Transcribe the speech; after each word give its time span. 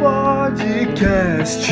Podcast, 0.00 1.70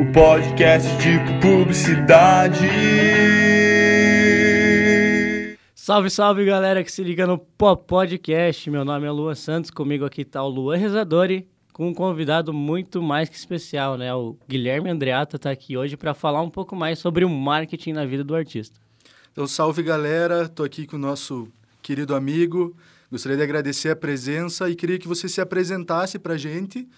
o 0.00 0.12
podcast 0.12 0.88
de 0.98 1.18
publicidade. 1.40 2.68
Salve, 5.74 6.08
salve 6.10 6.44
galera 6.44 6.84
que 6.84 6.92
se 6.92 7.02
liga 7.02 7.26
no 7.26 7.36
Pop 7.36 7.84
Podcast. 7.88 8.70
Meu 8.70 8.84
nome 8.84 9.08
é 9.08 9.10
Luan 9.10 9.34
Santos, 9.34 9.72
comigo 9.72 10.04
aqui 10.04 10.24
tá 10.24 10.40
o 10.44 10.48
Luan 10.48 10.76
Rezadori, 10.76 11.48
com 11.72 11.88
um 11.88 11.94
convidado 11.94 12.52
muito 12.52 13.02
mais 13.02 13.28
que 13.28 13.34
especial, 13.36 13.98
né? 13.98 14.14
O 14.14 14.36
Guilherme 14.48 14.90
Andreata 14.90 15.36
tá 15.36 15.50
aqui 15.50 15.76
hoje 15.76 15.96
para 15.96 16.14
falar 16.14 16.42
um 16.42 16.50
pouco 16.50 16.76
mais 16.76 17.00
sobre 17.00 17.24
o 17.24 17.28
marketing 17.28 17.92
na 17.92 18.06
vida 18.06 18.22
do 18.22 18.36
artista. 18.36 18.78
Então, 19.32 19.48
salve 19.48 19.82
galera, 19.82 20.48
tô 20.48 20.62
aqui 20.62 20.86
com 20.86 20.94
o 20.94 21.00
nosso 21.00 21.48
querido 21.82 22.14
amigo. 22.14 22.72
Gostaria 23.14 23.36
de 23.36 23.44
agradecer 23.44 23.90
a 23.90 23.94
presença 23.94 24.68
e 24.68 24.74
queria 24.74 24.98
que 24.98 25.06
você 25.06 25.28
se 25.28 25.40
apresentasse 25.40 26.18
pra 26.18 26.36
gente. 26.36 26.88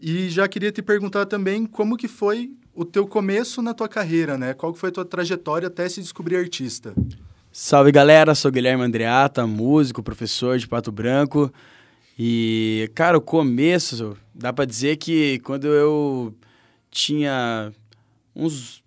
E 0.00 0.28
já 0.28 0.46
queria 0.46 0.70
te 0.70 0.80
perguntar 0.80 1.26
também 1.26 1.66
como 1.66 1.96
que 1.96 2.06
foi 2.06 2.52
o 2.72 2.84
teu 2.84 3.04
começo 3.04 3.60
na 3.60 3.74
tua 3.74 3.88
carreira, 3.88 4.38
né? 4.38 4.54
Qual 4.54 4.72
que 4.72 4.78
foi 4.78 4.90
a 4.90 4.92
tua 4.92 5.04
trajetória 5.04 5.66
até 5.66 5.88
se 5.88 6.00
descobrir 6.00 6.36
artista? 6.36 6.94
Salve 7.50 7.90
galera, 7.90 8.32
sou 8.36 8.52
Guilherme 8.52 8.84
Andreata, 8.84 9.44
músico, 9.44 10.04
professor 10.04 10.56
de 10.56 10.68
Pato 10.68 10.92
Branco. 10.92 11.52
E, 12.16 12.88
cara, 12.94 13.18
o 13.18 13.20
começo, 13.20 14.16
dá 14.32 14.52
pra 14.52 14.64
dizer 14.64 14.98
que 14.98 15.40
quando 15.40 15.66
eu 15.66 16.32
tinha 16.92 17.72
uns 18.36 18.84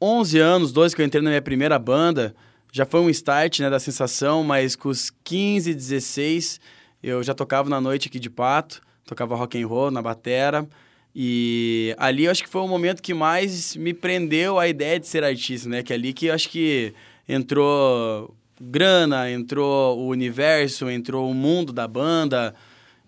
11 0.00 0.38
anos, 0.38 0.72
12, 0.72 0.94
que 0.94 1.02
eu 1.02 1.06
entrei 1.06 1.24
na 1.24 1.30
minha 1.30 1.42
primeira 1.42 1.76
banda, 1.76 2.36
já 2.72 2.84
foi 2.84 3.00
um 3.00 3.10
start, 3.10 3.60
né, 3.60 3.70
da 3.70 3.80
sensação, 3.80 4.44
mas 4.44 4.76
com 4.76 4.88
os 4.88 5.10
15, 5.24 5.74
16, 5.74 6.60
eu 7.02 7.22
já 7.22 7.34
tocava 7.34 7.68
na 7.68 7.80
noite 7.80 8.08
aqui 8.08 8.18
de 8.18 8.30
Pato, 8.30 8.80
tocava 9.04 9.34
rock 9.34 9.60
and 9.60 9.66
roll 9.66 9.90
na 9.90 10.00
batera, 10.00 10.68
e 11.14 11.94
ali 11.98 12.24
eu 12.24 12.30
acho 12.30 12.42
que 12.42 12.48
foi 12.48 12.60
o 12.60 12.68
momento 12.68 13.02
que 13.02 13.12
mais 13.12 13.74
me 13.74 13.92
prendeu 13.92 14.58
a 14.58 14.68
ideia 14.68 15.00
de 15.00 15.06
ser 15.06 15.24
artista, 15.24 15.68
né, 15.68 15.82
que 15.82 15.92
é 15.92 15.96
ali 15.96 16.12
que 16.12 16.26
eu 16.26 16.34
acho 16.34 16.48
que 16.48 16.94
entrou 17.28 18.34
grana, 18.60 19.30
entrou 19.30 19.98
o 19.98 20.08
universo, 20.08 20.88
entrou 20.90 21.30
o 21.30 21.34
mundo 21.34 21.72
da 21.72 21.88
banda, 21.88 22.54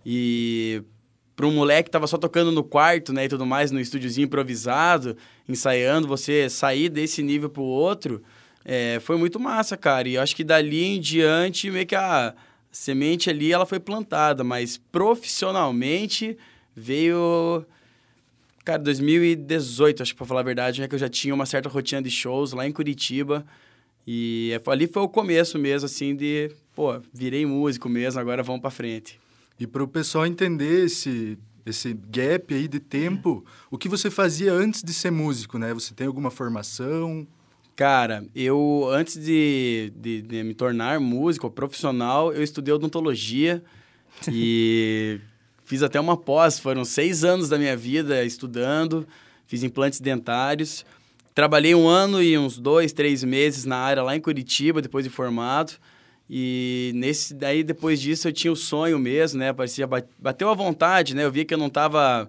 e 0.04 0.82
para 1.36 1.46
um 1.46 1.52
moleque 1.52 1.84
que 1.84 1.90
tava 1.90 2.06
só 2.06 2.18
tocando 2.18 2.50
no 2.50 2.64
quarto, 2.64 3.12
né, 3.12 3.24
e 3.24 3.28
tudo 3.28 3.46
mais, 3.46 3.70
no 3.70 3.80
estúdiozinho 3.80 4.26
improvisado, 4.26 5.16
ensaiando, 5.48 6.08
você 6.08 6.48
sair 6.48 6.88
desse 6.88 7.22
nível 7.22 7.48
pro 7.48 7.62
outro, 7.62 8.22
é, 8.64 9.00
foi 9.00 9.16
muito 9.16 9.40
massa, 9.40 9.76
cara. 9.76 10.08
E 10.08 10.14
eu 10.14 10.22
acho 10.22 10.34
que 10.36 10.44
dali 10.44 10.82
em 10.84 11.00
diante, 11.00 11.70
meio 11.70 11.86
que 11.86 11.94
a 11.94 12.34
semente 12.70 13.28
ali, 13.28 13.52
ela 13.52 13.66
foi 13.66 13.78
plantada, 13.78 14.42
mas 14.42 14.78
profissionalmente 14.90 16.36
veio... 16.74 17.64
Cara, 18.64 18.78
2018, 18.78 20.02
acho 20.02 20.12
que 20.12 20.18
pra 20.18 20.26
falar 20.26 20.40
a 20.40 20.44
verdade, 20.44 20.82
é 20.82 20.88
que 20.88 20.94
eu 20.94 20.98
já 20.98 21.08
tinha 21.08 21.34
uma 21.34 21.44
certa 21.44 21.68
rotina 21.68 22.00
de 22.00 22.10
shows 22.10 22.52
lá 22.52 22.66
em 22.66 22.72
Curitiba. 22.72 23.44
E 24.06 24.52
é, 24.52 24.70
ali 24.70 24.86
foi 24.86 25.02
o 25.02 25.08
começo 25.08 25.58
mesmo, 25.58 25.86
assim, 25.86 26.14
de, 26.14 26.50
pô, 26.74 27.00
virei 27.12 27.44
músico 27.44 27.88
mesmo, 27.88 28.20
agora 28.20 28.42
vamos 28.42 28.60
pra 28.60 28.70
frente. 28.70 29.20
E 29.58 29.66
para 29.66 29.82
o 29.82 29.88
pessoal 29.88 30.26
entender 30.26 30.86
esse, 30.86 31.36
esse 31.66 31.92
gap 31.92 32.54
aí 32.54 32.66
de 32.66 32.80
tempo, 32.80 33.44
o 33.70 33.76
que 33.76 33.88
você 33.88 34.10
fazia 34.10 34.52
antes 34.52 34.82
de 34.82 34.92
ser 34.92 35.10
músico, 35.10 35.58
né? 35.58 35.74
Você 35.74 35.92
tem 35.94 36.06
alguma 36.06 36.30
formação? 36.30 37.26
Cara, 37.74 38.24
eu, 38.34 38.88
antes 38.92 39.16
de, 39.22 39.92
de, 39.96 40.22
de 40.22 40.42
me 40.42 40.54
tornar 40.54 41.00
músico 41.00 41.50
profissional, 41.50 42.32
eu 42.32 42.42
estudei 42.42 42.72
odontologia 42.72 43.62
e 44.30 45.18
fiz 45.64 45.82
até 45.82 45.98
uma 45.98 46.16
pós. 46.16 46.58
Foram 46.58 46.84
seis 46.84 47.24
anos 47.24 47.48
da 47.48 47.56
minha 47.56 47.76
vida 47.76 48.24
estudando, 48.24 49.06
fiz 49.46 49.62
implantes 49.62 50.00
dentários. 50.00 50.84
Trabalhei 51.34 51.74
um 51.74 51.88
ano 51.88 52.22
e 52.22 52.36
uns 52.36 52.58
dois, 52.58 52.92
três 52.92 53.24
meses 53.24 53.64
na 53.64 53.78
área 53.78 54.02
lá 54.02 54.14
em 54.14 54.20
Curitiba, 54.20 54.82
depois 54.82 55.02
de 55.02 55.10
formado. 55.10 55.72
E 56.28 56.92
nesse 56.94 57.32
daí 57.34 57.62
depois 57.62 58.00
disso 58.00 58.28
eu 58.28 58.32
tinha 58.32 58.52
o 58.52 58.56
sonho 58.56 58.98
mesmo, 58.98 59.38
né? 59.38 59.50
Parecia 59.52 59.86
bateu 60.18 60.50
a 60.50 60.54
vontade, 60.54 61.14
né? 61.14 61.24
Eu 61.24 61.32
via 61.32 61.44
que 61.44 61.54
eu 61.54 61.58
não 61.58 61.68
estava 61.68 62.28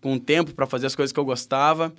com 0.00 0.18
tempo 0.18 0.52
para 0.52 0.66
fazer 0.66 0.86
as 0.86 0.96
coisas 0.96 1.12
que 1.12 1.18
eu 1.18 1.24
gostava 1.24 1.92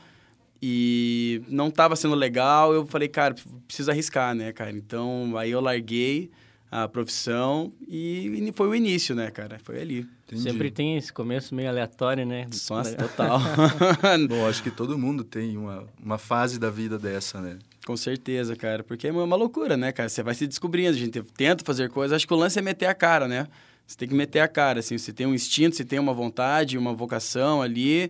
e 0.62 1.21
não 1.48 1.68
estava 1.68 1.96
sendo 1.96 2.16
legal. 2.16 2.74
Eu 2.74 2.86
falei, 2.86 3.08
cara, 3.08 3.36
preciso 3.68 3.92
arriscar, 3.92 4.34
né, 4.34 4.52
cara? 4.52 4.72
Então 4.72 5.38
aí 5.38 5.52
eu 5.52 5.62
larguei 5.62 6.32
a 6.72 6.88
profissão 6.88 7.74
e 7.86 8.52
foi 8.56 8.68
o 8.70 8.74
início, 8.74 9.14
né, 9.14 9.30
cara? 9.30 9.60
Foi 9.60 9.82
ali. 9.82 10.08
Entendi. 10.26 10.42
Sempre 10.42 10.72
tem 10.72 10.96
esse 10.96 11.12
começo 11.12 11.54
meio 11.54 11.68
aleatório, 11.68 12.26
né? 12.26 12.48
Nossa, 12.70 12.96
total. 12.96 13.42
Bom, 14.30 14.48
acho 14.48 14.64
que 14.64 14.72
todo 14.72 14.98
mundo 14.98 15.26
tem 15.26 15.58
uma, 15.58 15.86
uma 16.02 16.18
fase 16.18 16.58
da 16.58 16.70
vida 16.70 16.98
dessa, 16.98 17.42
né? 17.42 17.60
Com 17.86 17.98
certeza, 17.98 18.56
cara. 18.56 18.84
Porque 18.84 19.08
é 19.08 19.12
uma 19.12 19.36
loucura, 19.36 19.76
né, 19.76 19.92
cara? 19.92 20.08
Você 20.08 20.24
vai 20.24 20.34
se 20.34 20.48
descobrindo, 20.48 20.92
a 20.92 20.94
gente 20.94 21.22
tenta 21.36 21.66
fazer 21.66 21.90
coisas. 21.90 22.16
Acho 22.16 22.26
que 22.26 22.34
o 22.34 22.38
lance 22.38 22.58
é 22.58 22.62
meter 22.62 22.86
a 22.86 22.94
cara, 22.94 23.28
né? 23.28 23.48
Você 23.86 23.98
tem 23.98 24.08
que 24.08 24.16
meter 24.16 24.40
a 24.40 24.48
cara, 24.48 24.80
assim. 24.80 24.98
Você 24.98 25.12
tem 25.12 25.28
um 25.28 25.34
instinto, 25.34 25.76
você 25.76 25.84
tem 25.84 26.00
uma 26.00 26.14
vontade, 26.14 26.78
uma 26.78 26.94
vocação 26.94 27.62
ali. 27.62 28.10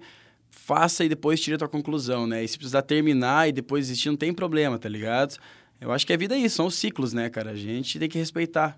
Faça 0.52 1.04
e 1.04 1.10
depois 1.10 1.40
tira 1.40 1.56
a 1.56 1.60
tua 1.60 1.70
conclusão, 1.70 2.28
né? 2.28 2.44
E 2.44 2.48
se 2.48 2.58
precisar 2.58 2.84
terminar 2.84 3.50
e 3.50 3.52
depois 3.52 3.88
desistir, 3.88 4.10
não 4.10 4.18
tem 4.18 4.34
problema, 4.34 4.78
tá 4.78 4.88
ligado? 4.88 5.38
Eu 5.80 5.92
acho 5.92 6.06
que 6.06 6.14
a 6.14 6.18
vida 6.18 6.36
é 6.36 6.40
isso, 6.40 6.58
são 6.58 6.68
os 6.68 6.76
ciclos, 6.76 7.14
né, 7.14 7.30
cara? 7.30 7.52
A 7.52 7.56
gente 7.56 7.98
tem 7.98 8.08
que 8.08 8.18
respeitar. 8.18 8.78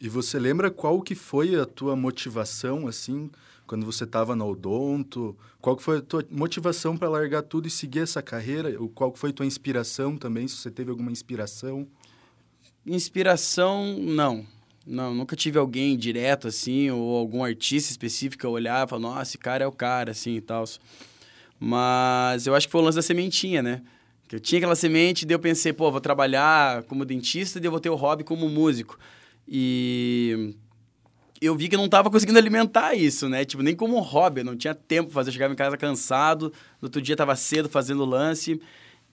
E 0.00 0.08
você 0.08 0.38
lembra 0.38 0.70
qual 0.70 1.00
que 1.00 1.14
foi 1.14 1.54
a 1.54 1.66
tua 1.66 1.94
motivação, 1.94 2.88
assim, 2.88 3.30
quando 3.66 3.84
você 3.84 4.04
estava 4.04 4.34
no 4.34 4.48
odonto? 4.48 5.36
Qual 5.60 5.76
que 5.76 5.82
foi 5.82 5.98
a 5.98 6.00
tua 6.00 6.26
motivação 6.30 6.96
para 6.96 7.08
largar 7.08 7.42
tudo 7.42 7.68
e 7.68 7.70
seguir 7.70 8.00
essa 8.00 8.22
carreira? 8.22 8.74
Qual 8.94 9.12
que 9.12 9.18
foi 9.18 9.30
a 9.30 9.32
tua 9.32 9.46
inspiração 9.46 10.16
também, 10.16 10.48
se 10.48 10.56
você 10.56 10.70
teve 10.70 10.90
alguma 10.90 11.12
inspiração? 11.12 11.86
Inspiração, 12.84 13.96
não. 13.98 14.46
Não, 14.86 15.14
nunca 15.14 15.36
tive 15.36 15.58
alguém 15.58 15.96
direto, 15.96 16.48
assim, 16.48 16.90
ou 16.90 17.16
algum 17.16 17.44
artista 17.44 17.90
específico 17.90 18.44
eu 18.46 18.50
olhar 18.50 18.86
e 18.86 18.88
falar, 18.88 19.02
nossa, 19.02 19.22
esse 19.22 19.38
cara 19.38 19.62
é 19.62 19.66
o 19.66 19.72
cara, 19.72 20.12
assim, 20.12 20.36
e 20.36 20.40
tal. 20.40 20.64
Mas 21.62 22.46
eu 22.46 22.54
acho 22.54 22.66
que 22.66 22.72
foi 22.72 22.80
o 22.80 22.84
lance 22.84 22.96
da 22.96 23.02
sementinha, 23.02 23.62
né? 23.62 23.82
Que 24.26 24.36
eu 24.36 24.40
tinha 24.40 24.58
aquela 24.58 24.74
semente, 24.74 25.26
daí 25.26 25.34
eu 25.34 25.38
pensei, 25.38 25.74
pô, 25.74 25.90
vou 25.90 26.00
trabalhar 26.00 26.82
como 26.84 27.04
dentista 27.04 27.58
e 27.58 27.64
eu 27.64 27.70
vou 27.70 27.80
ter 27.80 27.90
o 27.90 27.94
hobby 27.94 28.24
como 28.24 28.48
músico. 28.48 28.98
E 29.46 30.54
eu 31.40 31.54
vi 31.54 31.68
que 31.68 31.74
eu 31.74 31.78
não 31.78 31.86
estava 31.86 32.10
conseguindo 32.10 32.38
alimentar 32.38 32.94
isso, 32.94 33.28
né? 33.28 33.44
Tipo, 33.44 33.62
nem 33.62 33.76
como 33.76 34.00
hobby, 34.00 34.40
eu 34.40 34.44
não 34.44 34.56
tinha 34.56 34.74
tempo 34.74 35.08
para 35.08 35.14
fazer. 35.14 35.28
Eu 35.28 35.32
chegava 35.34 35.52
em 35.52 35.56
casa 35.56 35.76
cansado, 35.76 36.52
no 36.80 36.86
outro 36.86 37.02
dia 37.02 37.12
estava 37.12 37.36
cedo 37.36 37.68
fazendo 37.68 38.04
lance. 38.06 38.58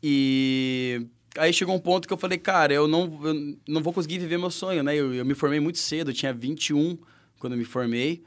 E 0.01 1.05
aí 1.37 1.51
chegou 1.51 1.75
um 1.75 1.79
ponto 1.79 2.07
que 2.07 2.13
eu 2.13 2.17
falei, 2.17 2.37
cara, 2.37 2.73
eu 2.73 2.87
não, 2.87 3.19
eu 3.25 3.57
não 3.67 3.83
vou 3.83 3.91
conseguir 3.91 4.19
viver 4.19 4.37
meu 4.37 4.51
sonho, 4.51 4.83
né? 4.83 4.95
Eu, 4.95 5.13
eu 5.13 5.25
me 5.25 5.33
formei 5.33 5.59
muito 5.59 5.79
cedo, 5.79 6.11
eu 6.11 6.15
tinha 6.15 6.31
21 6.31 6.97
quando 7.39 7.53
eu 7.53 7.59
me 7.59 7.65
formei. 7.65 8.23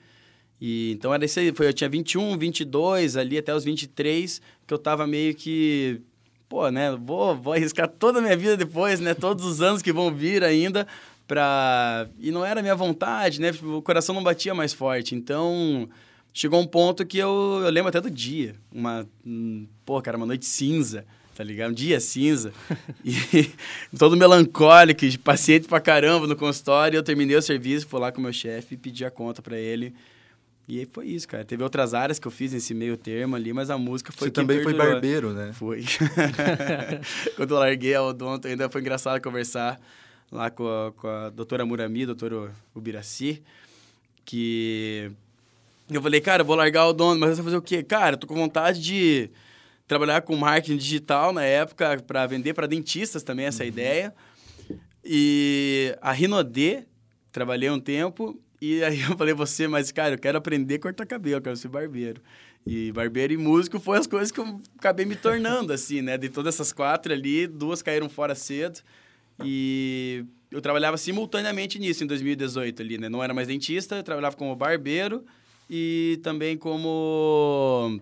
E 0.61 0.93
então 0.93 1.13
era 1.15 1.25
isso 1.25 1.41
aí, 1.41 1.53
foi, 1.53 1.69
eu 1.69 1.73
tinha 1.73 1.89
21, 1.89 2.37
22, 2.37 3.17
ali 3.17 3.39
até 3.39 3.55
os 3.55 3.65
23, 3.65 4.43
que 4.67 4.75
eu 4.75 4.79
tava 4.79 5.07
meio 5.07 5.35
que 5.35 6.03
pô, 6.51 6.69
né, 6.69 6.97
vou, 7.01 7.37
vou 7.37 7.53
arriscar 7.53 7.89
toda 7.89 8.19
a 8.19 8.23
minha 8.23 8.37
vida 8.37 8.57
depois, 8.57 8.99
né, 8.99 9.15
todos 9.15 9.45
os 9.45 9.63
anos 9.63 9.81
que 9.81 9.93
vão 9.93 10.13
vir 10.13 10.43
ainda 10.43 10.85
pra... 11.27 12.09
E 12.19 12.33
não 12.33 12.45
era 12.45 12.61
minha 12.61 12.75
vontade, 12.75 13.41
né, 13.41 13.53
o 13.63 13.81
coração 13.81 14.15
não 14.15 14.23
batia 14.23 14.53
mais 14.53 14.75
forte, 14.75 15.15
então... 15.15 15.89
Chegou 16.33 16.61
um 16.61 16.67
ponto 16.67 17.05
que 17.05 17.19
eu, 17.19 17.61
eu 17.65 17.71
lembro 17.71 17.89
até 17.89 18.01
do 18.01 18.09
dia, 18.09 18.55
uma, 18.73 19.05
pô, 19.85 20.01
cara, 20.01 20.17
uma 20.17 20.27
noite 20.27 20.47
cinza, 20.47 21.05
tá 21.35 21.43
ligado? 21.43 21.71
Um 21.71 21.75
dia 21.75 21.99
cinza. 21.99 22.53
e 23.05 23.51
todo 23.99 24.17
melancólico, 24.17 25.05
paciente 25.25 25.67
pra 25.67 25.81
caramba 25.81 26.29
no 26.29 26.37
consultório. 26.37 26.97
Eu 26.97 27.03
terminei 27.03 27.35
o 27.35 27.43
serviço, 27.43 27.89
fui 27.89 27.99
lá 27.99 28.13
com 28.13 28.21
o 28.21 28.23
meu 28.23 28.33
chefe 28.33 28.75
e 28.75 28.79
pedi 28.79 29.05
a 29.05 29.11
conta 29.11 29.43
para 29.43 29.59
ele. 29.59 29.93
E 30.71 30.79
aí 30.79 30.87
foi 30.87 31.09
isso, 31.09 31.27
cara. 31.27 31.45
Teve 31.45 31.65
outras 31.65 31.95
áreas 31.95 32.21
que 32.21 32.29
eu 32.29 32.31
fiz 32.31 32.53
nesse 32.53 32.73
meio 32.73 32.97
termo 32.97 33.35
ali, 33.35 33.53
mas 33.53 33.71
a 33.71 33.77
música 33.77 34.13
foi 34.13 34.29
Você 34.29 34.31
também 34.31 34.63
foi 34.63 34.73
barbeiro, 34.73 35.33
né? 35.33 35.53
Foi. 35.53 35.85
Quando 37.35 37.57
eu 37.57 37.59
larguei 37.59 37.93
a 37.93 38.03
odonto, 38.05 38.47
ainda 38.47 38.71
foi 38.71 38.81
engraçado 38.81 39.21
conversar 39.21 39.81
lá 40.31 40.49
com 40.49 40.69
a, 40.69 40.93
com 40.93 41.09
a 41.09 41.31
doutora 41.31 41.67
Murami, 41.67 42.07
doutor 42.07 42.53
Ubiraci, 42.73 43.43
que 44.25 45.11
eu 45.91 46.01
falei, 46.01 46.21
cara, 46.21 46.43
eu 46.43 46.47
vou 46.47 46.55
largar 46.55 46.87
o 46.87 46.91
odonto, 46.91 47.19
mas 47.19 47.31
você 47.31 47.37
vai 47.43 47.45
fazer 47.47 47.57
o 47.57 47.63
quê? 47.63 47.83
Cara, 47.83 48.15
eu 48.15 48.19
tô 48.19 48.29
com 48.29 48.37
vontade 48.37 48.81
de 48.81 49.29
trabalhar 49.89 50.23
com 50.23 50.37
marketing 50.37 50.77
digital 50.77 51.33
na 51.33 51.43
época 51.43 52.01
para 52.07 52.25
vender 52.29 52.55
para 52.55 52.69
dentistas 52.69 53.25
também 53.25 53.47
essa 53.47 53.65
uhum. 53.65 53.69
ideia. 53.69 54.15
E 55.05 55.97
a 56.01 56.13
Rinodê, 56.13 56.85
trabalhei 57.33 57.69
um 57.71 57.81
tempo 57.81 58.41
e 58.61 58.85
aí 58.85 59.01
eu 59.01 59.17
falei, 59.17 59.35
você, 59.35 59.67
mas 59.67 59.91
cara, 59.91 60.15
eu 60.15 60.19
quero 60.19 60.39
aprender 60.39 60.75
a 60.75 60.79
cortar 60.79 61.07
cabelo, 61.07 61.37
eu 61.37 61.43
quero 61.43 61.57
ser 61.57 61.69
barbeiro. 61.69 62.21
E 62.67 62.93
barbeiro 62.93 63.33
e 63.33 63.37
músico 63.37 63.81
foi 63.81 63.99
as 63.99 64.07
coisas 64.07 64.31
que 64.31 64.39
eu 64.39 64.61
acabei 64.79 65.07
me 65.07 65.17
tornando, 65.17 65.73
assim, 65.73 66.03
né? 66.03 66.19
De 66.19 66.29
todas 66.29 66.55
essas 66.55 66.73
quatro 66.73 67.13
ali, 67.13 67.47
duas 67.47 67.81
caíram 67.81 68.09
fora 68.09 68.35
cedo. 68.35 68.81
E 69.43 70.25
eu 70.51 70.61
trabalhava 70.61 70.99
simultaneamente 70.99 71.79
nisso 71.79 72.05
em 72.05 72.07
2018 72.07 72.83
ali, 72.83 72.99
né? 72.99 73.09
Não 73.09 73.23
era 73.23 73.33
mais 73.33 73.49
dentista, 73.49 73.97
eu 73.97 74.03
trabalhava 74.03 74.37
como 74.37 74.55
barbeiro 74.55 75.25
e 75.71 76.21
também 76.23 76.57
como 76.57 77.99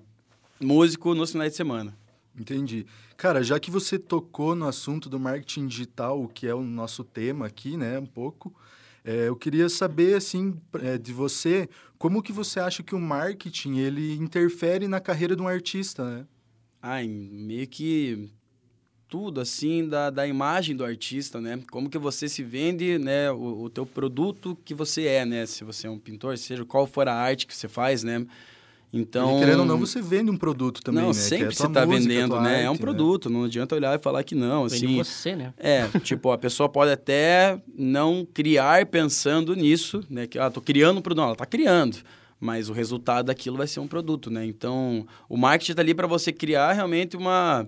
músico 0.61 1.15
nos 1.15 1.31
finais 1.31 1.53
de 1.53 1.57
semana. 1.57 1.97
Entendi. 2.39 2.87
Cara, 3.17 3.43
já 3.43 3.59
que 3.61 3.71
você 3.71 3.99
tocou 3.99 4.55
no 4.55 4.67
assunto 4.67 5.09
do 5.09 5.19
marketing 5.19 5.67
digital, 5.67 6.29
que 6.29 6.47
é 6.47 6.55
o 6.55 6.63
nosso 6.63 7.05
tema 7.05 7.47
aqui, 7.47 7.77
né, 7.77 7.99
um 7.99 8.07
pouco, 8.07 8.55
é, 9.05 9.29
eu 9.29 9.37
queria 9.37 9.69
saber, 9.69 10.17
assim, 10.17 10.56
é, 10.81 10.99
de 10.99 11.12
você, 11.12 11.69
como 11.99 12.23
que 12.23 12.33
você 12.33 12.61
acha 12.61 12.83
que 12.83 12.95
o 12.95 13.00
marketing, 13.00 13.79
ele 13.79 14.15
interfere 14.15 14.87
na 14.87 15.00
carreira 15.00 15.35
de 15.35 15.43
um 15.43 15.49
artista, 15.49 16.05
né? 16.05 16.27
Ah, 16.81 17.03
meio 17.03 17.67
que 17.67 18.31
tudo, 19.09 19.41
assim, 19.41 19.89
da, 19.89 20.11
da 20.11 20.27
imagem 20.27 20.77
do 20.77 20.85
artista, 20.85 21.41
né? 21.41 21.61
Como 21.71 21.89
que 21.89 21.99
você 21.99 22.29
se 22.29 22.43
vende, 22.43 22.99
né? 22.99 23.31
O, 23.33 23.62
o 23.62 23.71
teu 23.71 23.87
produto 23.87 24.56
que 24.65 24.75
você 24.75 25.06
é, 25.06 25.25
né? 25.25 25.47
Se 25.47 25.65
você 25.65 25.87
é 25.87 25.91
um 25.91 25.99
pintor, 25.99 26.37
seja 26.37 26.65
qual 26.65 26.87
for 26.87 27.09
a 27.09 27.15
arte 27.15 27.47
que 27.47 27.56
você 27.56 27.67
faz, 27.67 28.03
né? 28.03 28.27
Então, 28.93 29.37
e 29.37 29.40
querendo 29.40 29.61
ou 29.61 29.67
não, 29.67 29.79
você 29.79 30.00
vende 30.00 30.31
um 30.31 30.37
produto 30.37 30.82
também, 30.82 31.02
não, 31.02 31.08
né? 31.08 31.14
sempre 31.14 31.49
é 31.49 31.50
você 31.50 31.67
está 31.67 31.85
vendendo, 31.85 32.40
né? 32.40 32.55
Arte, 32.55 32.64
é 32.64 32.70
um 32.70 32.76
produto, 32.76 33.29
né? 33.29 33.37
não 33.37 33.44
adianta 33.44 33.75
olhar 33.75 33.99
e 33.99 34.02
falar 34.02 34.23
que 34.25 34.35
não, 34.35 34.64
assim. 34.64 34.87
Vende 34.87 35.05
você, 35.05 35.37
né? 35.37 35.52
É, 35.58 35.87
tipo, 36.00 36.31
a 36.31 36.38
pessoa 36.38 36.70
pode 36.70 36.90
até 36.90 37.61
não 37.76 38.26
criar 38.32 38.87
pensando 38.87 39.55
nisso, 39.55 40.02
né? 40.08 40.26
Que, 40.26 40.38
ah, 40.38 40.50
tô 40.50 40.62
criando 40.62 40.99
um 40.99 41.02
produto. 41.02 41.19
Não, 41.19 41.26
ela 41.26 41.37
tá 41.37 41.44
criando, 41.44 41.99
mas 42.40 42.70
o 42.70 42.73
resultado 42.73 43.26
daquilo 43.26 43.58
vai 43.58 43.67
ser 43.67 43.81
um 43.81 43.87
produto, 43.87 44.31
né? 44.31 44.46
Então, 44.46 45.06
o 45.29 45.37
marketing 45.37 45.73
está 45.73 45.82
ali 45.82 45.94
para 45.94 46.06
você 46.06 46.32
criar 46.32 46.73
realmente 46.73 47.14
uma, 47.14 47.67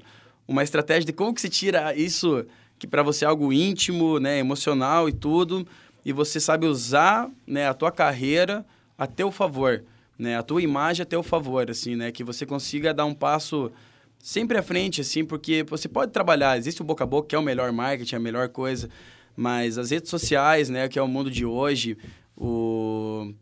uma 0.48 0.62
estratégia 0.62 1.04
de 1.04 1.12
como 1.12 1.34
que 1.34 1.40
se 1.42 1.50
tira 1.50 1.94
isso 1.94 2.46
que 2.78 2.86
para 2.86 3.02
você 3.02 3.26
é 3.26 3.28
algo 3.28 3.52
íntimo, 3.52 4.18
né, 4.18 4.38
emocional 4.38 5.06
e 5.06 5.12
tudo, 5.12 5.66
e 6.02 6.14
você 6.14 6.40
sabe 6.40 6.66
usar, 6.66 7.30
né, 7.46 7.68
a 7.68 7.74
tua 7.74 7.92
carreira 7.92 8.64
a 8.96 9.06
teu 9.06 9.30
favor 9.30 9.84
né? 10.20 10.36
A 10.36 10.42
tua 10.42 10.60
imagem 10.60 11.02
a 11.02 11.06
teu 11.06 11.22
favor, 11.22 11.70
assim, 11.70 11.96
né? 11.96 12.12
Que 12.12 12.22
você 12.22 12.44
consiga 12.44 12.92
dar 12.92 13.06
um 13.06 13.14
passo 13.14 13.72
sempre 14.18 14.58
à 14.58 14.62
frente, 14.62 15.00
assim, 15.00 15.24
porque 15.24 15.64
você 15.64 15.88
pode 15.88 16.12
trabalhar, 16.12 16.58
existe 16.58 16.82
o 16.82 16.84
boca 16.84 17.04
a 17.04 17.06
boca, 17.06 17.28
que 17.28 17.34
é 17.34 17.38
o 17.38 17.42
melhor 17.42 17.72
marketing, 17.72 18.16
a 18.16 18.20
melhor 18.20 18.50
coisa, 18.50 18.90
mas 19.34 19.78
as 19.78 19.90
redes 19.90 20.10
sociais, 20.10 20.68
né, 20.68 20.88
que 20.88 20.98
é 20.98 21.02
o 21.02 21.08
mundo 21.08 21.30
de 21.30 21.46
hoje, 21.46 21.96
o... 22.36 23.32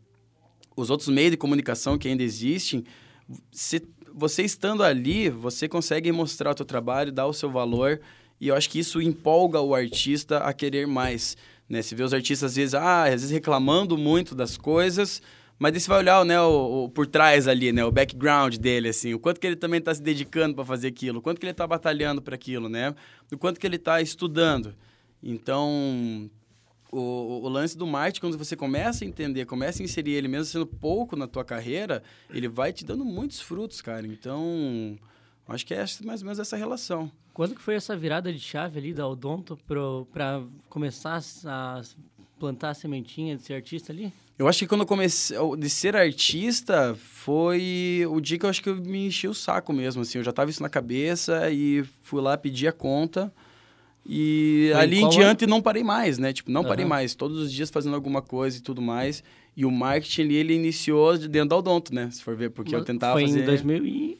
os 0.77 0.89
outros 0.89 1.09
meios 1.09 1.31
de 1.31 1.37
comunicação 1.37 1.97
que 1.97 2.07
ainda 2.07 2.23
existem, 2.23 2.85
se... 3.51 3.85
você 4.13 4.43
estando 4.43 4.81
ali, 4.81 5.29
você 5.29 5.67
consegue 5.67 6.09
mostrar 6.13 6.51
o 6.51 6.55
teu 6.55 6.65
trabalho, 6.65 7.11
dar 7.11 7.27
o 7.27 7.33
seu 7.33 7.51
valor, 7.51 7.99
e 8.39 8.47
eu 8.47 8.55
acho 8.55 8.69
que 8.69 8.79
isso 8.79 9.01
empolga 9.01 9.59
o 9.59 9.75
artista 9.75 10.37
a 10.37 10.53
querer 10.53 10.87
mais, 10.87 11.35
né? 11.67 11.81
Se 11.81 11.93
vê 11.93 12.03
os 12.03 12.13
artistas, 12.13 12.51
às 12.51 12.55
vezes, 12.55 12.73
ah, 12.73 13.03
às 13.03 13.09
vezes 13.09 13.31
reclamando 13.31 13.97
muito 13.97 14.33
das 14.33 14.55
coisas, 14.55 15.21
mas 15.59 15.73
aí 15.73 15.79
você 15.81 15.89
vai 15.89 15.97
olhar 15.99 16.23
né, 16.23 16.39
o, 16.41 16.85
o, 16.85 16.89
por 16.89 17.05
trás 17.05 17.45
ali, 17.45 17.73
né? 17.73 17.83
O 17.83 17.91
background 17.91 18.55
dele, 18.55 18.87
assim. 18.87 19.13
O 19.13 19.19
quanto 19.19 19.41
que 19.41 19.45
ele 19.45 19.57
também 19.57 19.79
está 19.79 19.93
se 19.93 20.01
dedicando 20.01 20.55
para 20.55 20.63
fazer 20.63 20.87
aquilo. 20.87 21.19
O 21.19 21.21
quanto 21.21 21.37
que 21.37 21.45
ele 21.45 21.51
está 21.51 21.67
batalhando 21.67 22.21
para 22.21 22.33
aquilo, 22.33 22.69
né? 22.69 22.95
O 23.29 23.37
quanto 23.37 23.59
que 23.59 23.67
ele 23.67 23.75
está 23.75 24.01
estudando. 24.01 24.73
Então, 25.21 26.31
o, 26.89 27.41
o, 27.43 27.49
lance 27.49 27.77
do 27.77 27.85
marketing, 27.85 28.21
quando 28.21 28.37
você 28.37 28.55
começa 28.55 29.03
a 29.03 29.07
entender, 29.07 29.45
começa 29.45 29.83
a 29.83 29.85
inserir 29.85 30.13
ele, 30.13 30.29
mesmo 30.29 30.45
sendo 30.45 30.65
pouco 30.65 31.17
na 31.17 31.27
tua 31.27 31.43
carreira, 31.43 32.01
ele 32.29 32.47
vai 32.47 32.71
te 32.71 32.85
dando 32.85 33.03
muitos 33.03 33.41
frutos, 33.41 33.81
cara. 33.81 34.07
Então, 34.07 34.97
acho 35.45 35.65
que 35.65 35.73
é 35.73 35.83
mais 36.05 36.21
ou 36.21 36.25
menos 36.25 36.39
essa 36.39 36.55
relação. 36.55 37.11
Quando 37.33 37.53
que 37.53 37.61
foi 37.61 37.75
essa 37.75 37.97
virada 37.97 38.31
de 38.31 38.39
chave 38.39 38.79
ali 38.79 38.93
da 38.93 39.05
Odonto 39.05 39.57
para 39.65 40.41
começar 40.69 41.21
a 41.45 41.81
plantar 42.39 42.69
a 42.69 42.73
sementinha 42.73 43.35
de 43.35 43.43
ser 43.43 43.53
artista 43.53 43.91
ali? 43.91 44.11
Eu 44.37 44.47
acho 44.47 44.59
que 44.59 44.67
quando 44.67 44.81
eu 44.81 44.87
comecei 44.87 45.37
de 45.57 45.69
ser 45.69 45.95
artista 45.95 46.95
foi 46.97 48.05
o 48.09 48.21
dia 48.21 48.39
que 48.39 48.45
eu 48.45 48.49
acho 48.49 48.63
que 48.63 48.69
eu 48.69 48.77
me 48.77 49.07
enchi 49.07 49.27
o 49.27 49.33
saco 49.33 49.73
mesmo, 49.73 50.01
assim, 50.01 50.17
eu 50.17 50.23
já 50.23 50.31
tava 50.31 50.49
isso 50.49 50.63
na 50.63 50.69
cabeça 50.69 51.51
e 51.51 51.83
fui 52.01 52.21
lá 52.21 52.37
pedir 52.37 52.67
a 52.67 52.71
conta 52.71 53.31
e 54.05 54.69
foi 54.71 54.81
ali 54.81 55.01
em 55.01 55.09
diante 55.09 55.45
não 55.45 55.61
parei 55.61 55.83
mais, 55.83 56.17
né? 56.17 56.33
Tipo, 56.33 56.49
não 56.49 56.61
uhum. 56.61 56.67
parei 56.67 56.85
mais, 56.85 57.13
todos 57.13 57.37
os 57.37 57.51
dias 57.51 57.69
fazendo 57.69 57.95
alguma 57.95 58.21
coisa 58.21 58.57
e 58.57 58.61
tudo 58.61 58.81
mais. 58.81 59.23
E 59.55 59.65
o 59.65 59.71
marketing 59.71 60.21
ali, 60.21 60.35
ele 60.35 60.53
iniciou 60.53 61.17
dentro 61.17 61.49
da 61.49 61.57
Odonto, 61.57 61.93
né? 61.93 62.09
Se 62.11 62.23
for 62.23 62.35
ver, 62.35 62.49
porque 62.49 62.71
Mas 62.71 62.79
eu 62.79 62.85
tentava 62.85 63.13
foi 63.13 63.23
fazer... 63.23 63.43
Foi 63.43 63.43
em 63.43 63.45
2000 63.45 63.85
e... 63.85 64.17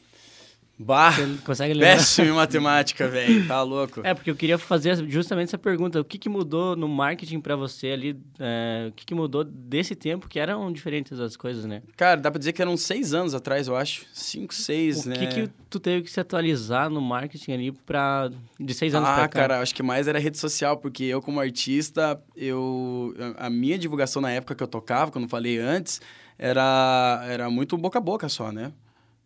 Bah, 0.82 1.12
consegue 1.44 1.74
lembrar? 1.74 1.96
péssimo 1.96 2.28
em 2.28 2.32
matemática, 2.32 3.06
velho, 3.06 3.46
tá 3.46 3.60
louco. 3.62 4.00
É, 4.02 4.14
porque 4.14 4.30
eu 4.30 4.34
queria 4.34 4.56
fazer 4.56 4.96
justamente 5.10 5.48
essa 5.48 5.58
pergunta. 5.58 6.00
O 6.00 6.04
que, 6.04 6.16
que 6.16 6.28
mudou 6.28 6.74
no 6.74 6.88
marketing 6.88 7.38
para 7.38 7.54
você 7.54 7.88
ali? 7.88 8.18
É, 8.38 8.86
o 8.88 8.92
que, 8.92 9.04
que 9.04 9.14
mudou 9.14 9.44
desse 9.44 9.94
tempo 9.94 10.26
que 10.26 10.38
eram 10.38 10.72
diferentes 10.72 11.20
as 11.20 11.36
coisas, 11.36 11.66
né? 11.66 11.82
Cara, 11.98 12.18
dá 12.18 12.30
pra 12.30 12.38
dizer 12.38 12.54
que 12.54 12.62
eram 12.62 12.78
seis 12.78 13.12
anos 13.12 13.34
atrás, 13.34 13.68
eu 13.68 13.76
acho. 13.76 14.06
Cinco, 14.14 14.54
seis, 14.54 15.04
o 15.04 15.10
né? 15.10 15.16
O 15.16 15.18
que, 15.18 15.26
que 15.26 15.50
tu 15.68 15.78
teve 15.78 16.02
que 16.02 16.10
se 16.10 16.18
atualizar 16.18 16.88
no 16.88 17.02
marketing 17.02 17.52
ali 17.52 17.72
pra... 17.72 18.30
de 18.58 18.72
seis 18.72 18.94
anos 18.94 19.10
ah, 19.10 19.14
pra 19.16 19.28
cá? 19.28 19.38
Ah, 19.38 19.42
cara, 19.42 19.60
acho 19.60 19.74
que 19.74 19.82
mais 19.82 20.08
era 20.08 20.18
rede 20.18 20.38
social, 20.38 20.78
porque 20.78 21.04
eu 21.04 21.20
como 21.20 21.40
artista, 21.40 22.18
eu... 22.34 23.14
A 23.36 23.50
minha 23.50 23.76
divulgação 23.76 24.22
na 24.22 24.30
época 24.30 24.54
que 24.54 24.62
eu 24.62 24.68
tocava, 24.68 25.10
como 25.10 25.26
eu 25.26 25.28
falei 25.28 25.58
antes, 25.58 26.00
era, 26.38 27.22
era 27.28 27.50
muito 27.50 27.76
boca 27.76 27.98
a 27.98 28.00
boca 28.00 28.30
só, 28.30 28.50
né? 28.50 28.72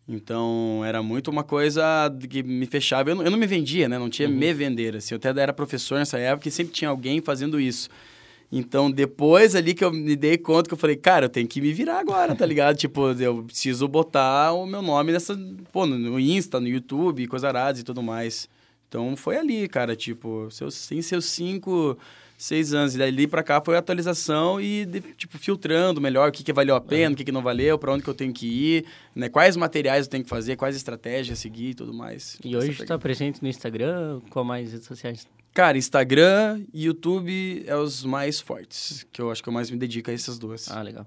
Então, 0.06 0.82
era 0.84 1.02
muito 1.02 1.30
uma 1.30 1.42
coisa 1.42 1.82
que 2.28 2.42
me 2.42 2.66
fechava. 2.66 3.10
Eu 3.10 3.14
não, 3.14 3.24
eu 3.24 3.30
não 3.30 3.38
me 3.38 3.46
vendia, 3.46 3.88
né? 3.88 3.98
Não 3.98 4.10
tinha 4.10 4.28
uhum. 4.28 4.34
me 4.34 4.52
vender, 4.52 4.96
assim. 4.96 5.14
Eu 5.14 5.16
até 5.16 5.28
era 5.40 5.52
professor 5.52 5.98
nessa 5.98 6.18
época 6.18 6.48
e 6.48 6.50
sempre 6.50 6.74
tinha 6.74 6.90
alguém 6.90 7.22
fazendo 7.22 7.58
isso. 7.58 7.88
Então, 8.52 8.90
depois 8.90 9.54
ali 9.54 9.74
que 9.74 9.84
eu 9.84 9.90
me 9.90 10.14
dei 10.14 10.36
conta 10.36 10.68
que 10.68 10.74
eu 10.74 10.78
falei, 10.78 10.96
cara, 10.96 11.24
eu 11.24 11.28
tenho 11.30 11.48
que 11.48 11.60
me 11.60 11.72
virar 11.72 11.98
agora, 11.98 12.36
tá 12.36 12.44
ligado? 12.44 12.76
tipo, 12.78 13.08
eu 13.12 13.42
preciso 13.44 13.88
botar 13.88 14.52
o 14.52 14.66
meu 14.66 14.82
nome 14.82 15.10
nessa... 15.10 15.36
Pô, 15.72 15.86
no 15.86 16.20
Insta, 16.20 16.60
no 16.60 16.68
YouTube, 16.68 17.26
coisa 17.26 17.48
aradas 17.48 17.80
e 17.80 17.84
tudo 17.84 18.02
mais. 18.02 18.48
Então, 18.88 19.16
foi 19.16 19.38
ali, 19.38 19.66
cara, 19.66 19.96
tipo, 19.96 20.48
seus, 20.50 20.86
tem 20.86 21.00
seus 21.02 21.24
cinco 21.24 21.98
seis 22.36 22.74
anos. 22.74 22.94
E 22.94 22.98
dali 22.98 23.26
para 23.26 23.42
cá 23.42 23.60
foi 23.60 23.76
a 23.76 23.78
atualização 23.78 24.60
e, 24.60 24.84
de, 24.84 25.00
tipo, 25.00 25.38
filtrando 25.38 26.00
melhor 26.00 26.28
o 26.28 26.32
que, 26.32 26.42
que 26.42 26.52
valeu 26.52 26.74
a 26.74 26.80
pena, 26.80 27.14
o 27.14 27.16
que, 27.16 27.24
que 27.24 27.32
não 27.32 27.42
valeu, 27.42 27.78
para 27.78 27.92
onde 27.92 28.02
que 28.02 28.10
eu 28.10 28.14
tenho 28.14 28.32
que 28.32 28.46
ir, 28.46 28.86
né? 29.14 29.28
Quais 29.28 29.56
materiais 29.56 30.06
eu 30.06 30.10
tenho 30.10 30.24
que 30.24 30.30
fazer, 30.30 30.56
quais 30.56 30.76
estratégias 30.76 31.38
seguir 31.38 31.70
e 31.70 31.74
tudo 31.74 31.92
mais. 31.92 32.38
E 32.44 32.56
hoje 32.56 32.70
está 32.70 32.98
presente 32.98 33.42
no 33.42 33.48
Instagram, 33.48 34.20
qual 34.30 34.44
mais 34.44 34.72
redes 34.72 34.86
sociais? 34.86 35.26
Cara, 35.52 35.78
Instagram 35.78 36.64
e 36.72 36.86
YouTube 36.86 37.62
é 37.66 37.76
os 37.76 38.04
mais 38.04 38.40
fortes, 38.40 39.06
que 39.12 39.22
eu 39.22 39.30
acho 39.30 39.40
que 39.42 39.48
eu 39.48 39.52
mais 39.52 39.70
me 39.70 39.76
dedico 39.76 40.10
a 40.10 40.14
essas 40.14 40.36
duas. 40.36 40.68
Ah, 40.68 40.82
legal. 40.82 41.06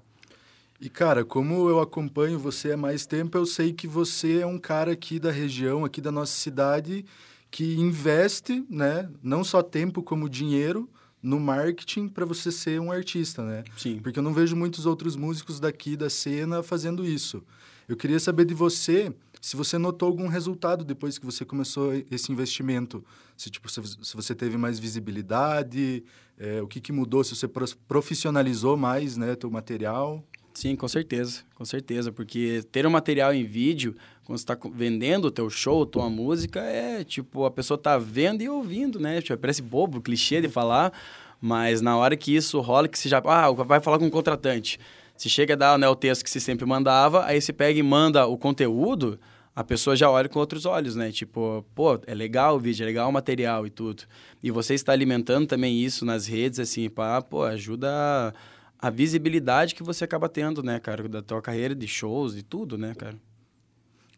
E, 0.80 0.88
cara, 0.88 1.24
como 1.24 1.68
eu 1.68 1.80
acompanho 1.80 2.38
você 2.38 2.72
há 2.72 2.76
mais 2.76 3.04
tempo, 3.04 3.36
eu 3.36 3.44
sei 3.44 3.72
que 3.72 3.86
você 3.86 4.40
é 4.40 4.46
um 4.46 4.58
cara 4.58 4.92
aqui 4.92 5.18
da 5.18 5.30
região, 5.30 5.84
aqui 5.84 6.00
da 6.00 6.12
nossa 6.12 6.32
cidade, 6.32 7.04
que 7.50 7.74
investe, 7.74 8.64
né, 8.70 9.10
não 9.22 9.42
só 9.42 9.60
tempo 9.60 10.02
como 10.02 10.28
dinheiro 10.28 10.88
no 11.28 11.38
marketing 11.38 12.08
para 12.08 12.24
você 12.24 12.50
ser 12.50 12.80
um 12.80 12.90
artista, 12.90 13.44
né? 13.44 13.62
Sim. 13.76 14.00
Porque 14.02 14.18
eu 14.18 14.22
não 14.22 14.32
vejo 14.32 14.56
muitos 14.56 14.86
outros 14.86 15.14
músicos 15.14 15.60
daqui 15.60 15.96
da 15.96 16.08
cena 16.08 16.62
fazendo 16.62 17.04
isso. 17.04 17.42
Eu 17.86 17.96
queria 17.96 18.18
saber 18.18 18.44
de 18.44 18.54
você 18.54 19.12
se 19.40 19.56
você 19.56 19.78
notou 19.78 20.08
algum 20.08 20.26
resultado 20.26 20.84
depois 20.84 21.18
que 21.18 21.24
você 21.24 21.44
começou 21.44 21.92
esse 22.10 22.32
investimento. 22.32 23.04
Se, 23.36 23.50
tipo, 23.50 23.70
se, 23.70 23.80
se 24.02 24.16
você 24.16 24.34
teve 24.34 24.56
mais 24.56 24.78
visibilidade, 24.78 26.02
é, 26.38 26.60
o 26.62 26.66
que, 26.66 26.80
que 26.80 26.92
mudou, 26.92 27.22
se 27.22 27.36
você 27.36 27.48
profissionalizou 27.86 28.76
mais 28.76 29.16
né, 29.16 29.36
teu 29.36 29.50
material. 29.50 30.24
Sim, 30.54 30.74
com 30.74 30.88
certeza, 30.88 31.42
com 31.54 31.64
certeza, 31.64 32.10
porque 32.10 32.64
ter 32.72 32.84
um 32.84 32.90
material 32.90 33.32
em 33.32 33.44
vídeo, 33.44 33.94
quando 34.28 34.36
você 34.36 34.44
está 34.44 34.58
vendendo 34.70 35.24
o 35.24 35.30
teu 35.30 35.48
show, 35.48 35.86
tua 35.86 36.10
música, 36.10 36.60
é 36.60 37.02
tipo, 37.02 37.46
a 37.46 37.50
pessoa 37.50 37.78
tá 37.78 37.96
vendo 37.96 38.42
e 38.42 38.48
ouvindo, 38.48 39.00
né? 39.00 39.22
Tipo, 39.22 39.38
parece 39.38 39.62
bobo, 39.62 40.02
clichê 40.02 40.38
de 40.42 40.48
falar, 40.48 40.92
mas 41.40 41.80
na 41.80 41.96
hora 41.96 42.14
que 42.14 42.36
isso 42.36 42.60
rola, 42.60 42.86
que 42.88 42.98
você 42.98 43.08
já, 43.08 43.22
ah, 43.24 43.50
vai 43.52 43.80
falar 43.80 43.98
com 43.98 44.04
um 44.04 44.10
contratante, 44.10 44.78
se 45.16 45.30
chega 45.30 45.54
a 45.54 45.56
dar 45.56 45.78
né, 45.78 45.88
o 45.88 45.96
texto 45.96 46.22
que 46.22 46.28
você 46.28 46.40
sempre 46.40 46.66
mandava, 46.66 47.24
aí 47.24 47.40
você 47.40 47.54
pega 47.54 47.80
e 47.80 47.82
manda 47.82 48.26
o 48.26 48.36
conteúdo, 48.36 49.18
a 49.56 49.64
pessoa 49.64 49.96
já 49.96 50.10
olha 50.10 50.28
com 50.28 50.38
outros 50.38 50.66
olhos, 50.66 50.94
né? 50.94 51.10
Tipo, 51.10 51.64
pô, 51.74 51.98
é 52.06 52.14
legal 52.14 52.56
o 52.56 52.60
vídeo, 52.60 52.82
é 52.82 52.86
legal 52.86 53.08
o 53.08 53.12
material 53.12 53.66
e 53.66 53.70
tudo. 53.70 54.02
E 54.42 54.50
você 54.50 54.74
está 54.74 54.92
alimentando 54.92 55.46
também 55.46 55.80
isso 55.82 56.04
nas 56.04 56.26
redes, 56.26 56.60
assim, 56.60 56.90
pá, 56.90 57.22
pô, 57.22 57.44
ajuda... 57.44 57.88
A 57.90 58.34
a 58.80 58.90
visibilidade 58.90 59.74
que 59.74 59.82
você 59.82 60.04
acaba 60.04 60.28
tendo, 60.28 60.62
né, 60.62 60.78
cara, 60.78 61.08
da 61.08 61.20
tua 61.20 61.42
carreira 61.42 61.74
de 61.74 61.88
shows 61.88 62.36
e 62.36 62.42
tudo, 62.42 62.78
né, 62.78 62.94
cara? 62.94 63.16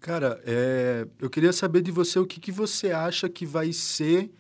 Cara, 0.01 0.41
é, 0.47 1.07
eu 1.21 1.29
queria 1.29 1.53
saber 1.53 1.83
de 1.83 1.91
você 1.91 2.19
o 2.19 2.27
que, 2.27 2.41
que 2.41 2.51
você 2.51 2.91
acha 2.91 3.29
que 3.29 3.45
vai 3.45 3.71
ser 3.73 4.31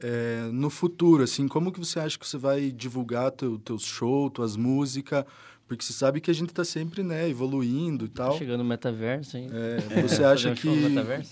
é, 0.00 0.48
no 0.50 0.70
futuro, 0.70 1.22
assim, 1.22 1.46
como 1.46 1.70
que 1.70 1.78
você 1.78 2.00
acha 2.00 2.18
que 2.18 2.26
você 2.26 2.38
vai 2.38 2.70
divulgar 2.70 3.30
teu, 3.30 3.58
teus 3.58 3.84
shows, 3.84 4.32
tuas 4.32 4.56
músicas, 4.56 5.24
porque 5.66 5.84
você 5.84 5.92
sabe 5.92 6.20
que 6.20 6.30
a 6.30 6.34
gente 6.34 6.50
está 6.50 6.64
sempre, 6.64 7.02
né, 7.02 7.28
evoluindo 7.28 8.06
e 8.06 8.08
tal. 8.08 8.32
Tá 8.32 8.38
chegando 8.38 8.58
no 8.58 8.64
metaverso, 8.64 9.36
hein? 9.36 9.48
É, 9.52 10.00
você 10.02 10.24
acha 10.24 10.54
que... 10.54 10.68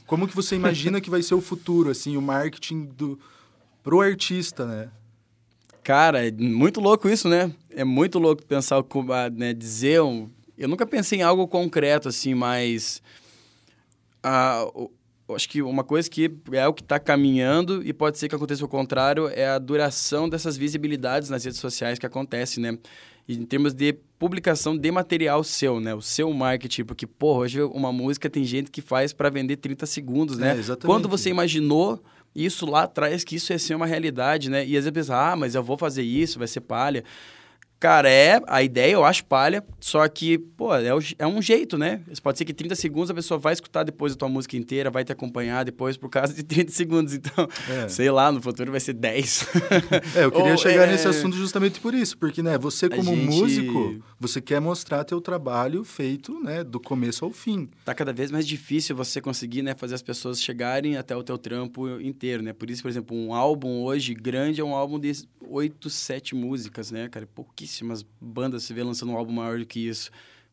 Como 0.07 0.29
que 0.29 0.37
você 0.37 0.55
imagina 0.55 1.01
que 1.01 1.11
vai 1.11 1.23
ser 1.23 1.35
o 1.35 1.41
futuro, 1.41 1.91
assim, 1.91 2.17
o 2.17 2.23
marketing 2.23 2.85
do, 2.97 3.19
pro 3.83 4.01
artista, 4.01 4.67
né? 4.67 4.91
Cara, 5.83 6.27
é 6.27 6.31
muito 6.31 6.81
louco 6.81 7.09
isso, 7.09 7.29
né? 7.29 7.53
É 7.71 7.85
muito 7.85 8.19
louco 8.19 8.45
pensar, 8.45 8.83
né, 9.35 9.53
dizer 9.53 10.03
um, 10.03 10.31
eu 10.57 10.69
nunca 10.69 10.87
pensei 10.87 11.21
em 11.21 11.23
algo 11.23 11.49
concreto, 11.49 12.09
assim, 12.09 12.35
mas... 12.35 13.03
Eu 14.25 15.37
acho 15.37 15.49
que 15.49 15.63
uma 15.63 15.85
coisa 15.85 16.11
que 16.11 16.31
é 16.53 16.69
o 16.69 16.75
que 16.75 16.83
está 16.83 16.99
caminhando 16.99 17.83
e 17.87 17.93
pode 17.93 18.19
ser 18.19 18.29
que 18.29 18.35
aconteça 18.35 18.65
o 18.65 18.69
contrário 18.69 19.29
é 19.29 19.49
a 19.49 19.59
duração 19.59 20.29
dessas 20.29 20.57
visibilidades 20.57 21.31
nas 21.31 21.45
redes 21.45 21.61
sociais 21.61 21.99
que 21.99 22.05
acontece, 22.05 22.61
né? 22.61 22.79
em 23.29 23.45
termos 23.45 23.73
de 23.73 23.95
publicação 24.19 24.77
de 24.77 24.91
material 24.91 25.43
seu, 25.45 25.81
né? 25.81 25.95
O 25.95 26.03
seu 26.03 26.33
marketing, 26.33 26.85
porque, 26.85 27.07
pô, 27.07 27.37
hoje 27.37 27.63
uma 27.63 27.93
música 27.93 28.29
tem 28.29 28.45
gente 28.45 28.71
que 28.71 28.81
faz 28.81 29.13
para 29.13 29.31
vender 29.31 29.57
30 29.57 29.87
segundos, 29.87 30.39
né? 30.39 30.59
É, 30.59 30.87
Quando 30.87 31.09
você 31.09 31.31
imaginou 31.31 32.03
isso 32.35 32.67
lá 32.67 32.85
atrás, 32.85 33.25
que 33.25 33.37
isso 33.37 33.53
ia 33.53 33.59
ser 33.59 33.75
uma 33.75 33.87
realidade, 33.87 34.51
né? 34.51 34.65
E 34.65 34.77
às 34.77 34.85
vezes 34.85 34.93
pensa, 34.93 35.17
ah, 35.17 35.37
mas 35.37 35.55
eu 35.55 35.63
vou 35.63 35.77
fazer 35.77 36.03
isso, 36.03 36.39
vai 36.39 36.49
ser 36.49 36.61
palha. 36.61 37.05
Cara, 37.83 38.09
é, 38.09 38.41
a 38.47 38.63
ideia 38.63 38.93
eu 38.93 39.05
acho 39.05 39.25
palha, 39.25 39.65
só 39.81 40.07
que, 40.07 40.39
pô, 40.39 40.73
é, 40.73 40.95
o, 40.95 41.01
é 41.19 41.27
um 41.27 41.43
jeito, 41.43 41.77
né? 41.77 42.01
Pode 42.23 42.39
ser 42.39 42.45
que 42.45 42.55
30 42.55 42.77
segundos 42.77 43.11
a 43.11 43.15
pessoa 43.15 43.41
vai 43.41 43.53
escutar 43.53 43.83
depois 43.83 44.13
a 44.13 44.17
tua 44.17 44.29
música 44.29 44.57
inteira, 44.57 44.89
vai 44.89 45.05
te 45.05 45.11
acompanhar 45.11 45.65
depois 45.65 45.97
por 45.97 46.09
causa 46.09 46.33
de 46.33 46.45
30 46.45 46.71
segundos. 46.71 47.13
Então, 47.13 47.49
é. 47.69 47.89
sei 47.89 48.09
lá, 48.09 48.31
no 48.31 48.41
futuro 48.41 48.71
vai 48.71 48.79
ser 48.79 48.93
10. 48.93 49.47
é, 50.15 50.23
eu 50.23 50.31
queria 50.31 50.53
Ou, 50.53 50.59
chegar 50.59 50.85
é... 50.85 50.93
nesse 50.93 51.09
assunto 51.09 51.37
justamente 51.37 51.81
por 51.81 51.93
isso, 51.93 52.17
porque, 52.19 52.41
né, 52.41 52.57
você 52.57 52.89
como 52.89 53.17
gente... 53.17 53.27
músico, 53.27 54.01
você 54.17 54.41
quer 54.41 54.61
mostrar 54.61 55.03
teu 55.03 55.21
trabalho 55.21 55.83
feito, 55.83 56.39
né, 56.39 56.63
do 56.63 56.79
começo 56.79 57.25
ao 57.25 57.33
fim. 57.33 57.69
Tá 57.85 57.93
cada 57.93 58.13
vez 58.13 58.31
mais 58.31 58.47
difícil 58.47 58.95
você 58.95 59.21
conseguir, 59.21 59.63
né, 59.63 59.75
fazer 59.75 59.97
as 59.97 60.03
pessoas 60.03 60.41
chegarem 60.41 60.97
até 60.97 61.17
o 61.17 61.23
teu 61.25 61.37
trampo 61.37 61.99
inteiro, 62.01 62.45
né? 62.45 62.53
Por 62.53 62.71
isso, 62.71 62.81
por 62.81 62.89
exemplo, 62.89 63.17
um 63.17 63.35
álbum 63.35 63.83
hoje 63.83 64.15
grande 64.15 64.61
é 64.61 64.65
um 64.65 64.73
álbum 64.73 65.01
de 65.01 65.11
8, 65.49 65.91
7 65.91 66.37
músicas, 66.37 66.93
né, 66.93 67.09
cara? 67.09 67.27
Pouquíssimo 67.27 67.72
pouquíssimas 67.73 68.05
bandas 68.21 68.65
se 68.65 68.75
vê 68.75 68.83
lançando 68.83 69.13
um 69.13 69.17
álbum 69.17 69.33
maior 69.33 69.59
do 69.59 69.67
que 69.67 69.81
isso. 69.89 70.11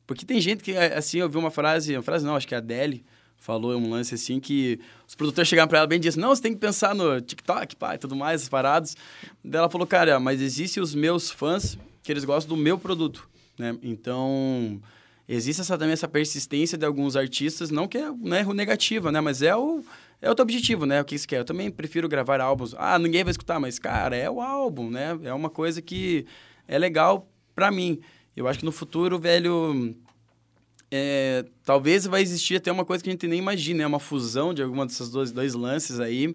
Porque 0.07 0.25
tem 0.25 0.39
gente 0.39 0.63
que, 0.63 0.75
assim, 0.75 1.19
eu 1.19 1.29
vi 1.29 1.37
uma 1.37 1.51
frase, 1.51 1.95
uma 1.95 2.01
frase 2.01 2.25
não, 2.25 2.35
acho 2.35 2.47
que 2.47 2.55
a 2.55 2.59
Adele 2.59 3.03
falou 3.37 3.77
um 3.77 3.89
lance 3.89 4.13
assim 4.13 4.37
que 4.39 4.79
os 5.07 5.15
produtores 5.15 5.47
chegaram 5.47 5.67
para 5.67 5.79
ela 5.79 5.87
bem 5.87 5.97
e 5.97 5.99
disseram, 5.99 6.27
não, 6.27 6.35
você 6.35 6.41
tem 6.41 6.53
que 6.53 6.59
pensar 6.59 6.95
no 6.95 7.21
TikTok, 7.21 7.75
pai, 7.75 7.97
tudo 7.97 8.15
mais, 8.15 8.43
as 8.43 8.49
paradas. 8.49 8.97
Daí 9.43 9.59
ela 9.59 9.69
falou, 9.69 9.85
cara, 9.85 10.19
mas 10.19 10.41
existem 10.41 10.81
os 10.81 10.95
meus 10.95 11.29
fãs 11.29 11.77
que 12.01 12.11
eles 12.11 12.25
gostam 12.25 12.55
do 12.55 12.61
meu 12.61 12.77
produto, 12.77 13.29
né? 13.57 13.77
Então, 13.83 14.81
existe 15.27 15.61
essa, 15.61 15.77
também 15.77 15.93
essa 15.93 16.07
persistência 16.07 16.77
de 16.77 16.85
alguns 16.85 17.15
artistas, 17.15 17.69
não 17.69 17.87
que 17.87 17.97
é, 17.97 18.11
não 18.11 18.35
é 18.35 18.43
negativa, 18.53 19.11
né? 19.11 19.21
Mas 19.21 19.41
é 19.41 19.55
o, 19.55 19.83
é 20.21 20.29
o 20.29 20.35
teu 20.35 20.43
objetivo, 20.43 20.85
né? 20.85 20.99
O 20.99 21.05
que 21.05 21.17
você 21.17 21.27
quer. 21.27 21.39
Eu 21.39 21.45
também 21.45 21.69
prefiro 21.69 22.09
gravar 22.09 22.41
álbuns. 22.41 22.73
Ah, 22.77 22.99
ninguém 22.99 23.23
vai 23.23 23.31
escutar, 23.31 23.59
mas, 23.59 23.79
cara, 23.79 24.15
é 24.15 24.29
o 24.29 24.41
álbum, 24.41 24.89
né? 24.89 25.17
É 25.23 25.33
uma 25.33 25.49
coisa 25.49 25.81
que 25.81 26.25
é 26.69 26.77
legal 26.77 27.27
para 27.55 27.71
mim. 27.71 27.99
Eu 28.35 28.47
acho 28.47 28.59
que 28.59 28.65
no 28.65 28.71
futuro, 28.71 29.19
velho, 29.19 29.93
é, 30.89 31.43
talvez 31.65 32.05
vai 32.05 32.21
existir 32.21 32.55
até 32.55 32.71
uma 32.71 32.85
coisa 32.85 33.03
que 33.03 33.09
a 33.09 33.11
gente 33.13 33.27
nem 33.27 33.39
imagina, 33.39 33.83
é 33.83 33.87
uma 33.87 33.99
fusão 33.99 34.53
de 34.53 34.61
alguma 34.61 34.85
desses 34.85 35.09
dois, 35.09 35.31
dois 35.31 35.55
lances 35.55 35.99
aí. 35.99 36.33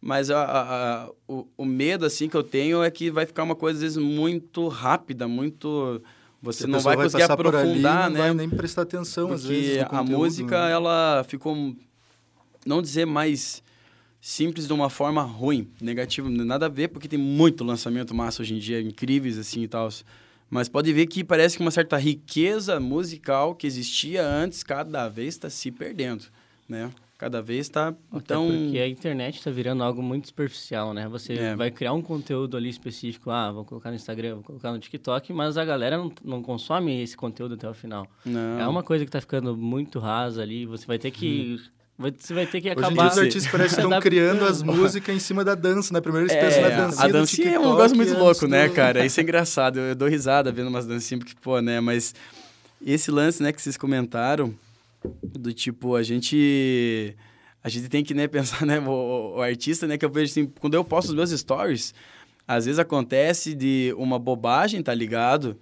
Mas 0.00 0.30
a, 0.30 0.42
a, 0.42 0.62
a, 1.04 1.10
o, 1.26 1.46
o, 1.56 1.64
medo, 1.64 2.06
assim, 2.06 2.28
que 2.28 2.36
eu 2.36 2.44
tenho 2.44 2.84
é 2.84 2.90
que 2.90 3.10
vai 3.10 3.26
ficar 3.26 3.42
uma 3.42 3.56
coisa, 3.56 3.78
às 3.78 3.82
vezes, 3.82 3.98
muito 3.98 4.68
rápida, 4.68 5.26
muito... 5.26 6.00
Você 6.40 6.68
não 6.68 6.78
vai 6.78 6.94
conseguir 6.96 7.26
vai 7.26 7.34
aprofundar, 7.34 8.04
ali, 8.04 8.14
né? 8.14 8.20
Não 8.20 8.26
vai 8.26 8.34
nem 8.34 8.48
prestar 8.48 8.82
atenção, 8.82 9.26
Porque 9.26 9.40
às 9.40 9.44
vezes, 9.44 9.84
a 9.90 10.04
música, 10.04 10.66
né? 10.66 10.72
ela 10.72 11.24
ficou... 11.26 11.74
Não 12.64 12.80
dizer 12.80 13.06
mais 13.06 13.60
simples 14.28 14.66
de 14.66 14.72
uma 14.74 14.90
forma 14.90 15.22
ruim, 15.22 15.70
negativa, 15.80 16.28
nada 16.28 16.66
a 16.66 16.68
ver, 16.68 16.88
porque 16.88 17.08
tem 17.08 17.18
muito 17.18 17.64
lançamento 17.64 18.14
massa 18.14 18.42
hoje 18.42 18.54
em 18.54 18.58
dia, 18.58 18.78
incríveis 18.78 19.38
assim 19.38 19.62
e 19.62 19.68
tal. 19.68 19.88
Mas 20.50 20.68
pode 20.68 20.92
ver 20.92 21.06
que 21.06 21.24
parece 21.24 21.56
que 21.56 21.62
uma 21.62 21.70
certa 21.70 21.96
riqueza 21.96 22.78
musical 22.78 23.54
que 23.54 23.66
existia 23.66 24.22
antes, 24.22 24.62
cada 24.62 25.08
vez 25.08 25.28
está 25.28 25.48
se 25.48 25.70
perdendo, 25.70 26.26
né? 26.68 26.90
Cada 27.16 27.40
vez 27.40 27.60
está 27.60 27.94
então 28.12 28.46
porque 28.46 28.78
a 28.78 28.86
internet 28.86 29.38
está 29.38 29.50
virando 29.50 29.82
algo 29.82 30.02
muito 30.02 30.28
superficial, 30.28 30.92
né? 30.92 31.08
Você 31.08 31.32
é. 31.32 31.56
vai 31.56 31.70
criar 31.70 31.94
um 31.94 32.02
conteúdo 32.02 32.54
ali 32.54 32.68
específico, 32.68 33.30
ah, 33.30 33.50
vou 33.50 33.64
colocar 33.64 33.88
no 33.88 33.96
Instagram, 33.96 34.34
vou 34.34 34.44
colocar 34.44 34.70
no 34.72 34.78
TikTok, 34.78 35.32
mas 35.32 35.56
a 35.56 35.64
galera 35.64 35.96
não, 35.96 36.12
não 36.22 36.42
consome 36.42 37.02
esse 37.02 37.16
conteúdo 37.16 37.54
até 37.54 37.68
o 37.68 37.72
final. 37.72 38.06
Não. 38.26 38.60
É 38.60 38.68
uma 38.68 38.82
coisa 38.82 39.06
que 39.06 39.08
está 39.08 39.22
ficando 39.22 39.56
muito 39.56 39.98
rasa 39.98 40.42
ali, 40.42 40.66
você 40.66 40.86
vai 40.86 40.98
ter 40.98 41.10
que 41.10 41.58
hum 41.58 41.77
você 41.98 42.32
vai 42.32 42.46
ter 42.46 42.60
que 42.60 42.70
acabar... 42.70 42.86
Hoje 42.86 42.94
em 42.94 42.96
dia 42.96 43.10
os 43.10 43.18
artistas 43.18 43.50
parecem 43.50 43.76
que 43.76 43.84
estão 43.84 44.00
criando 44.00 44.44
as 44.44 44.62
músicas 44.62 45.16
em 45.16 45.18
cima 45.18 45.44
da 45.44 45.56
dança, 45.56 45.92
né? 45.92 46.00
Primeiro 46.00 46.28
eles 46.28 46.36
é, 46.36 46.40
pensam 46.40 46.62
na 46.62 46.68
dancinha 46.68 47.04
A 47.04 47.08
dancinha 47.08 47.50
é 47.54 47.58
um 47.58 47.70
negócio 47.70 47.96
muito 47.96 48.14
louco, 48.16 48.46
né, 48.46 48.68
cara? 48.68 49.04
Isso 49.04 49.18
é 49.18 49.22
engraçado. 49.24 49.80
Eu 49.80 49.96
dou 49.96 50.06
risada 50.06 50.52
vendo 50.52 50.68
umas 50.68 50.86
dancinhas, 50.86 51.24
porque, 51.24 51.36
pô, 51.42 51.60
né? 51.60 51.80
Mas 51.80 52.14
esse 52.86 53.10
lance, 53.10 53.42
né, 53.42 53.52
que 53.52 53.60
vocês 53.60 53.76
comentaram, 53.76 54.54
do 55.22 55.52
tipo, 55.52 55.96
a 55.96 56.02
gente... 56.04 57.16
A 57.64 57.68
gente 57.68 57.88
tem 57.88 58.04
que, 58.04 58.14
né, 58.14 58.26
pensar, 58.28 58.64
né? 58.64 58.78
O, 58.78 59.38
o 59.38 59.42
artista, 59.42 59.84
né, 59.88 59.98
que 59.98 60.04
eu 60.04 60.10
vejo 60.10 60.30
assim... 60.30 60.46
Quando 60.60 60.74
eu 60.74 60.84
posto 60.84 61.08
os 61.08 61.14
meus 61.16 61.30
stories, 61.30 61.92
às 62.46 62.64
vezes 62.64 62.78
acontece 62.78 63.54
de 63.54 63.92
uma 63.98 64.20
bobagem, 64.20 64.80
tá 64.82 64.94
ligado? 64.94 65.58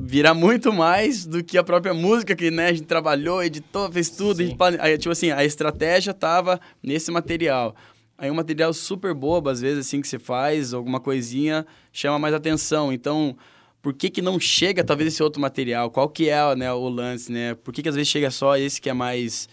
Virar 0.00 0.34
muito 0.34 0.72
mais 0.72 1.26
do 1.26 1.44
que 1.44 1.58
a 1.58 1.62
própria 1.62 1.92
música 1.92 2.34
que 2.34 2.50
né, 2.50 2.68
a 2.68 2.72
gente 2.72 2.86
trabalhou, 2.86 3.42
editou, 3.42 3.90
fez 3.92 4.10
tudo. 4.10 4.42
Gente, 4.42 4.56
aí, 4.80 4.96
tipo 4.98 5.12
assim, 5.12 5.30
a 5.30 5.44
estratégia 5.44 6.14
tava 6.14 6.60
nesse 6.82 7.10
material. 7.10 7.74
Aí 8.16 8.30
um 8.30 8.34
material 8.34 8.72
super 8.72 9.14
bobo, 9.14 9.48
às 9.48 9.60
vezes, 9.60 9.86
assim, 9.86 10.00
que 10.00 10.08
você 10.08 10.18
faz, 10.18 10.74
alguma 10.74 11.00
coisinha, 11.00 11.66
chama 11.92 12.18
mais 12.18 12.34
atenção. 12.34 12.92
Então, 12.92 13.36
por 13.80 13.94
que 13.94 14.10
que 14.10 14.20
não 14.20 14.38
chega, 14.38 14.84
talvez, 14.84 15.14
esse 15.14 15.22
outro 15.22 15.40
material? 15.40 15.90
Qual 15.90 16.08
que 16.08 16.28
é 16.28 16.54
né, 16.54 16.72
o 16.72 16.88
lance, 16.88 17.32
né? 17.32 17.54
Por 17.54 17.72
que 17.72 17.82
que 17.82 17.88
às 17.88 17.94
vezes 17.94 18.08
chega 18.08 18.30
só 18.30 18.56
esse 18.56 18.80
que 18.80 18.90
é 18.90 18.92
mais 18.92 19.48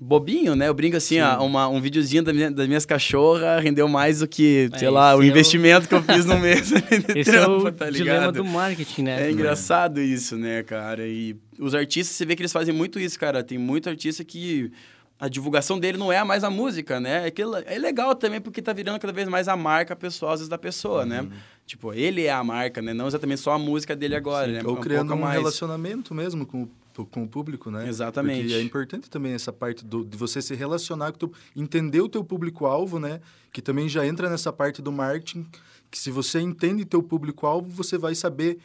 bobinho, 0.00 0.56
né? 0.56 0.68
Eu 0.68 0.74
brinco 0.74 0.96
assim, 0.96 1.20
ó, 1.20 1.44
uma, 1.44 1.68
um 1.68 1.78
videozinho 1.78 2.22
da 2.22 2.32
minha, 2.32 2.50
das 2.50 2.66
minhas 2.66 2.86
cachorras 2.86 3.62
rendeu 3.62 3.86
mais 3.86 4.20
do 4.20 4.26
que, 4.26 4.70
é, 4.72 4.78
sei 4.78 4.88
lá, 4.88 5.14
o 5.14 5.22
é 5.22 5.26
investimento 5.26 5.84
o... 5.84 5.88
que 5.88 5.94
eu 5.94 6.02
fiz 6.02 6.24
no 6.24 6.38
mês. 6.40 6.72
esse 6.72 7.30
trampo, 7.30 7.68
é 7.68 7.70
o 7.70 7.72
tá 7.72 7.90
dilema 7.90 8.32
do 8.32 8.42
marketing, 8.42 9.02
né? 9.02 9.28
É 9.28 9.30
engraçado 9.30 10.00
isso, 10.00 10.36
né, 10.36 10.62
cara? 10.62 11.06
E 11.06 11.36
os 11.58 11.74
artistas, 11.74 12.16
você 12.16 12.24
vê 12.24 12.34
que 12.34 12.40
eles 12.40 12.52
fazem 12.52 12.74
muito 12.74 12.98
isso, 12.98 13.18
cara. 13.18 13.44
Tem 13.44 13.58
muito 13.58 13.90
artista 13.90 14.24
que 14.24 14.72
a 15.18 15.28
divulgação 15.28 15.78
dele 15.78 15.98
não 15.98 16.10
é 16.10 16.24
mais 16.24 16.44
a 16.44 16.48
música, 16.48 16.98
né? 16.98 17.28
É, 17.28 17.30
que 17.30 17.42
é 17.42 17.78
legal 17.78 18.14
também 18.14 18.40
porque 18.40 18.62
tá 18.62 18.72
virando 18.72 18.98
cada 18.98 19.12
vez 19.12 19.28
mais 19.28 19.48
a 19.48 19.56
marca 19.56 19.94
pessoal, 19.94 20.32
às 20.32 20.40
vezes, 20.40 20.48
da 20.48 20.56
pessoa, 20.56 21.04
né? 21.04 21.20
uhum. 21.20 21.26
né? 21.26 21.36
Tipo, 21.66 21.92
ele 21.92 22.24
é 22.24 22.32
a 22.32 22.42
marca, 22.42 22.80
né? 22.80 22.94
Não 22.94 23.06
exatamente 23.06 23.42
só 23.42 23.52
a 23.52 23.58
música 23.58 23.94
dele 23.94 24.16
agora, 24.16 24.46
Sim, 24.46 24.52
né? 24.54 24.62
Ou 24.64 24.78
um 24.78 24.80
criando 24.80 25.12
um 25.12 25.18
mais... 25.18 25.38
relacionamento 25.38 26.14
mesmo 26.14 26.46
com 26.46 26.62
o 26.62 26.70
com 27.10 27.22
o 27.22 27.28
público, 27.28 27.70
né? 27.70 27.88
Exatamente. 27.88 28.42
Porque 28.42 28.54
é 28.54 28.62
importante 28.62 29.10
também 29.10 29.32
essa 29.32 29.52
parte 29.52 29.84
do, 29.84 30.04
de 30.04 30.16
você 30.16 30.42
se 30.42 30.54
relacionar 30.54 31.12
com 31.12 31.18
teu, 31.18 31.32
entender 31.56 32.00
o 32.00 32.08
teu 32.08 32.24
público-alvo, 32.24 32.98
né? 32.98 33.20
Que 33.52 33.62
também 33.62 33.88
já 33.88 34.06
entra 34.06 34.28
nessa 34.28 34.52
parte 34.52 34.82
do 34.82 34.92
marketing, 34.92 35.46
que 35.90 35.98
se 35.98 36.10
você 36.10 36.40
entende 36.40 36.84
teu 36.84 37.02
público-alvo, 37.02 37.68
você 37.70 37.96
vai 37.96 38.14
saber 38.14 38.58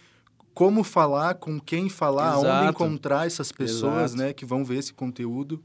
como 0.54 0.84
falar, 0.84 1.36
com 1.36 1.60
quem 1.60 1.90
falar, 1.90 2.38
Exato. 2.40 2.48
onde 2.48 2.70
encontrar 2.70 3.28
essas 3.28 3.52
pessoas, 3.52 4.12
Exato. 4.12 4.18
né? 4.18 4.34
Que 4.34 4.46
vão 4.46 4.64
ver 4.64 4.78
esse 4.78 4.94
conteúdo. 4.94 5.62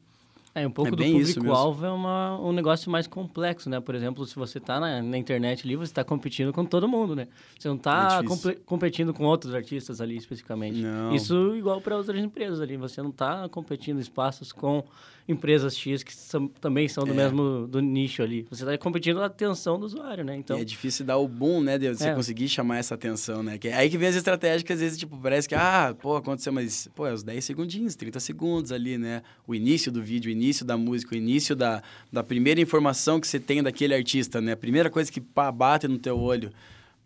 É, 0.54 0.66
um 0.66 0.70
pouco 0.70 0.88
é 0.88 0.96
do 0.96 1.04
público-alvo 1.04 1.86
é 1.86 1.90
uma, 1.90 2.40
um 2.40 2.52
negócio 2.52 2.90
mais 2.90 3.06
complexo, 3.06 3.70
né? 3.70 3.78
Por 3.80 3.94
exemplo, 3.94 4.26
se 4.26 4.34
você 4.34 4.58
está 4.58 4.80
na, 4.80 5.00
na, 5.00 5.16
internet 5.16 5.64
ali, 5.64 5.76
você 5.76 5.92
está 5.92 6.02
competindo 6.02 6.52
com 6.52 6.64
todo 6.64 6.88
mundo, 6.88 7.14
né? 7.14 7.28
Você 7.56 7.68
não 7.68 7.76
está 7.76 8.20
é 8.20 8.54
competindo 8.66 9.14
com 9.14 9.24
outros 9.24 9.54
artistas 9.54 10.00
ali 10.00 10.16
especificamente. 10.16 10.78
Não. 10.78 11.14
Isso 11.14 11.54
igual 11.54 11.80
para 11.80 11.96
outras 11.96 12.20
empresas 12.20 12.60
ali. 12.60 12.76
Você 12.76 13.00
não 13.00 13.10
está 13.10 13.48
competindo 13.48 14.00
espaços 14.00 14.50
com 14.50 14.84
empresas 15.30 15.76
X 15.76 16.02
que 16.02 16.14
são, 16.14 16.48
também 16.48 16.88
são 16.88 17.04
do 17.04 17.12
é. 17.12 17.14
mesmo 17.14 17.66
do 17.66 17.80
nicho 17.80 18.22
ali. 18.22 18.46
Você 18.50 18.64
está 18.64 18.76
competindo 18.78 19.20
a 19.20 19.26
atenção 19.26 19.78
do 19.78 19.86
usuário, 19.86 20.24
né? 20.24 20.36
Então 20.36 20.58
e 20.58 20.62
é 20.62 20.64
difícil 20.64 21.04
dar 21.04 21.16
o 21.18 21.28
boom, 21.28 21.60
né? 21.60 21.78
De 21.78 21.88
você 21.88 22.08
é. 22.08 22.14
conseguir 22.14 22.48
chamar 22.48 22.78
essa 22.78 22.94
atenção, 22.94 23.42
né? 23.42 23.58
Que 23.58 23.68
é 23.68 23.74
aí 23.74 23.88
que 23.88 23.96
vem 23.96 24.08
as 24.08 24.16
estratégias 24.16 24.62
que 24.62 24.72
às 24.72 24.80
vezes 24.80 24.98
tipo 24.98 25.16
parece 25.18 25.48
que 25.48 25.54
ah, 25.54 25.94
pô, 26.00 26.16
aconteceu, 26.16 26.52
mas 26.52 26.88
pô, 26.94 27.06
é 27.06 27.12
os 27.12 27.22
10 27.22 27.44
segundinhos, 27.44 27.94
30 27.94 28.18
segundos 28.20 28.72
ali, 28.72 28.98
né? 28.98 29.22
O 29.46 29.54
início 29.54 29.92
do 29.92 30.02
vídeo, 30.02 30.28
o 30.28 30.32
início 30.40 30.64
da 30.64 30.76
música, 30.76 31.14
o 31.14 31.18
início 31.18 31.54
da, 31.54 31.82
da 32.10 32.22
primeira 32.22 32.60
informação 32.60 33.20
que 33.20 33.28
você 33.28 33.38
tem 33.38 33.62
daquele 33.62 33.94
artista, 33.94 34.40
né? 34.40 34.52
A 34.52 34.56
primeira 34.56 34.88
coisa 34.88 35.12
que 35.12 35.20
pá, 35.20 35.52
bate 35.52 35.86
no 35.86 35.98
teu 35.98 36.18
olho. 36.18 36.50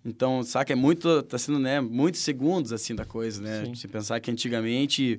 Então, 0.04 0.42
saca, 0.42 0.72
é 0.72 0.76
muito, 0.76 1.22
tá 1.22 1.38
sendo, 1.38 1.58
né, 1.58 1.80
muitos 1.80 2.20
segundos, 2.20 2.72
assim, 2.72 2.94
da 2.94 3.06
coisa, 3.06 3.42
né? 3.42 3.64
Sim. 3.64 3.74
Se 3.74 3.88
pensar 3.88 4.20
que 4.20 4.30
antigamente 4.30 5.18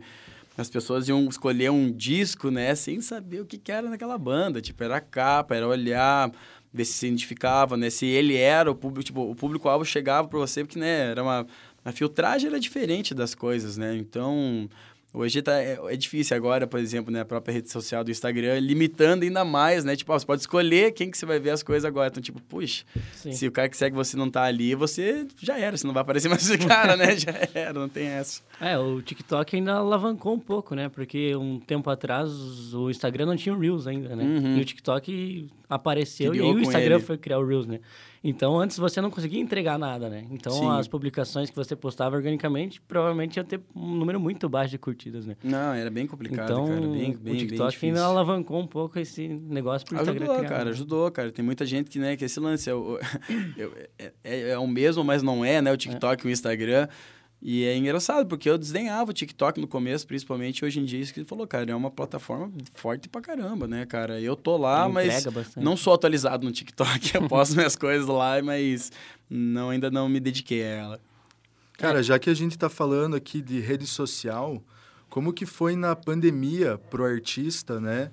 as 0.57 0.69
pessoas 0.69 1.07
iam 1.09 1.27
escolher 1.27 1.71
um 1.71 1.91
disco, 1.91 2.49
né, 2.49 2.73
sem 2.75 3.01
saber 3.01 3.41
o 3.41 3.45
que, 3.45 3.57
que 3.57 3.71
era 3.71 3.89
naquela 3.89 4.17
banda. 4.17 4.61
Tipo, 4.61 4.83
era 4.83 4.97
a 4.97 5.01
capa, 5.01 5.55
era 5.55 5.67
olhar, 5.67 6.31
ver 6.71 6.85
se 6.85 6.93
se 6.93 7.07
identificava, 7.07 7.75
né? 7.75 7.89
Se 7.89 8.05
ele 8.05 8.35
era 8.35 8.69
o 8.69 8.75
público, 8.75 9.03
tipo, 9.03 9.31
o 9.31 9.35
público-alvo 9.35 9.83
chegava 9.83 10.27
para 10.27 10.39
você, 10.39 10.63
porque, 10.63 10.79
né, 10.79 11.11
era 11.11 11.23
uma... 11.23 11.45
A 11.83 11.91
filtragem 11.91 12.47
era 12.47 12.59
diferente 12.59 13.13
das 13.13 13.35
coisas, 13.35 13.77
né? 13.77 13.95
Então, 13.95 14.67
Hoje 15.15 15.41
tá, 15.41 15.53
é, 15.61 15.79
é, 15.81 15.95
difícil 15.95 16.35
agora, 16.35 16.67
por 16.67 16.77
exemplo, 16.77 17.11
né, 17.11 17.21
a 17.21 17.25
própria 17.25 17.53
rede 17.53 17.71
social 17.71 18.03
do 18.03 18.11
Instagram, 18.11 18.59
limitando 18.59 19.23
ainda 19.23 19.45
mais, 19.45 19.85
né? 19.85 19.95
Tipo, 19.95 20.11
ó, 20.11 20.19
você 20.19 20.25
pode 20.25 20.41
escolher 20.41 20.91
quem 20.91 21.09
que 21.09 21.17
você 21.17 21.25
vai 21.25 21.39
ver 21.39 21.51
as 21.51 21.63
coisas 21.63 21.85
agora. 21.85 22.09
Então, 22.09 22.21
tipo, 22.21 22.41
puxa, 22.41 22.83
Sim. 23.13 23.31
se 23.31 23.47
o 23.47 23.51
cara 23.51 23.69
que 23.69 23.77
segue 23.77 23.95
você 23.95 24.17
não 24.17 24.29
tá 24.29 24.43
ali, 24.43 24.75
você 24.75 25.25
já 25.41 25.57
era, 25.57 25.77
você 25.77 25.87
não 25.87 25.93
vai 25.93 26.01
aparecer 26.01 26.27
mais 26.27 26.47
esse 26.49 26.57
cara, 26.67 26.97
né? 26.97 27.15
Já 27.15 27.31
era, 27.53 27.73
não 27.73 27.87
tem 27.87 28.07
essa. 28.07 28.41
É, 28.59 28.77
o 28.77 29.01
TikTok 29.01 29.55
ainda 29.55 29.75
alavancou 29.75 30.33
um 30.33 30.39
pouco, 30.39 30.75
né? 30.75 30.89
Porque 30.89 31.33
um 31.35 31.59
tempo 31.59 31.89
atrás 31.89 32.29
o 32.73 32.89
Instagram 32.89 33.25
não 33.25 33.37
tinha 33.37 33.57
Reels 33.57 33.87
ainda, 33.87 34.15
né? 34.15 34.23
Uhum. 34.23 34.57
E 34.57 34.61
o 34.61 34.65
TikTok 34.65 35.49
apareceu 35.69 36.31
Criou 36.31 36.53
e 36.53 36.55
o 36.55 36.59
Instagram 36.59 36.95
ele. 36.95 37.03
foi 37.03 37.17
criar 37.17 37.39
o 37.39 37.45
Reels, 37.45 37.65
né? 37.65 37.79
Então, 38.27 38.57
antes 38.59 38.79
você 38.79 38.99
não 38.99 39.11
conseguia 39.11 39.39
entregar 39.39 39.77
nada, 39.77 40.09
né? 40.09 40.25
Então, 40.31 40.51
Sim. 40.51 40.69
as 40.71 40.87
publicações 40.87 41.49
que 41.49 41.55
você 41.55 41.75
postava 41.75 42.15
organicamente 42.15 42.81
provavelmente 42.81 43.37
ia 43.37 43.43
ter 43.43 43.61
um 43.75 43.93
número 43.93 44.19
muito 44.19 44.49
baixo 44.49 44.71
de 44.71 44.79
curtidas, 44.79 45.27
né? 45.27 45.35
Não, 45.43 45.73
era 45.73 45.91
bem 45.91 46.07
complicado, 46.07 46.51
então, 46.51 46.65
cara. 46.65 46.81
Bem, 46.81 47.15
bem, 47.15 47.33
o 47.33 47.37
TikTok 47.37 47.85
ainda 47.85 48.03
alavancou 48.03 48.59
um 48.59 48.65
pouco 48.65 48.97
esse 48.97 49.27
negócio 49.27 49.85
pro 49.87 49.95
Instagram 49.97 50.23
Ajudou, 50.23 50.37
criar, 50.37 50.49
cara. 50.49 50.65
Né? 50.65 50.71
Ajudou, 50.71 51.11
cara. 51.11 51.31
Tem 51.31 51.45
muita 51.45 51.67
gente 51.67 51.89
que, 51.89 51.99
né, 51.99 52.15
que 52.15 52.25
esse 52.25 52.39
lance 52.39 52.67
é 52.67 52.73
o, 52.73 52.97
é, 53.99 54.11
é, 54.23 54.49
é, 54.49 54.57
o 54.57 54.65
mesmo, 54.65 55.03
mas 55.03 55.21
não 55.21 55.45
é, 55.45 55.61
né? 55.61 55.71
O 55.71 55.77
TikTok 55.77 56.25
e 56.25 56.29
o 56.29 56.31
Instagram. 56.31 56.87
E 57.47 57.63
é 57.63 57.77
engraçado, 57.77 58.25
porque 58.25 58.49
eu 58.49 58.57
desdenhava 58.57 59.11
o 59.11 59.13
TikTok 59.13 59.61
no 59.61 59.67
começo, 59.67 60.07
principalmente 60.07 60.65
hoje 60.65 60.79
em 60.79 60.83
dia, 60.83 60.99
isso 60.99 61.13
que 61.13 61.19
ele 61.19 61.27
falou, 61.27 61.45
cara, 61.45 61.71
é 61.71 61.75
uma 61.75 61.91
plataforma 61.91 62.51
forte 62.73 63.07
pra 63.07 63.21
caramba, 63.21 63.67
né, 63.67 63.85
cara? 63.85 64.19
Eu 64.19 64.35
tô 64.35 64.57
lá, 64.57 64.89
mas 64.89 65.25
bastante. 65.25 65.63
não 65.63 65.77
sou 65.77 65.93
atualizado 65.93 66.43
no 66.43 66.51
TikTok, 66.51 67.13
eu 67.13 67.27
posto 67.27 67.55
minhas 67.55 67.75
coisas 67.75 68.07
lá, 68.07 68.41
mas 68.41 68.91
não, 69.29 69.69
ainda 69.69 69.91
não 69.91 70.09
me 70.09 70.19
dediquei 70.19 70.63
a 70.63 70.65
ela. 70.65 71.01
Cara, 71.73 72.01
já 72.01 72.17
que 72.17 72.31
a 72.31 72.33
gente 72.33 72.57
tá 72.57 72.67
falando 72.67 73.15
aqui 73.15 73.43
de 73.43 73.59
rede 73.59 73.85
social, 73.85 74.59
como 75.07 75.31
que 75.31 75.45
foi 75.45 75.75
na 75.75 75.95
pandemia 75.95 76.79
pro 76.89 77.05
artista, 77.05 77.79
né? 77.79 78.09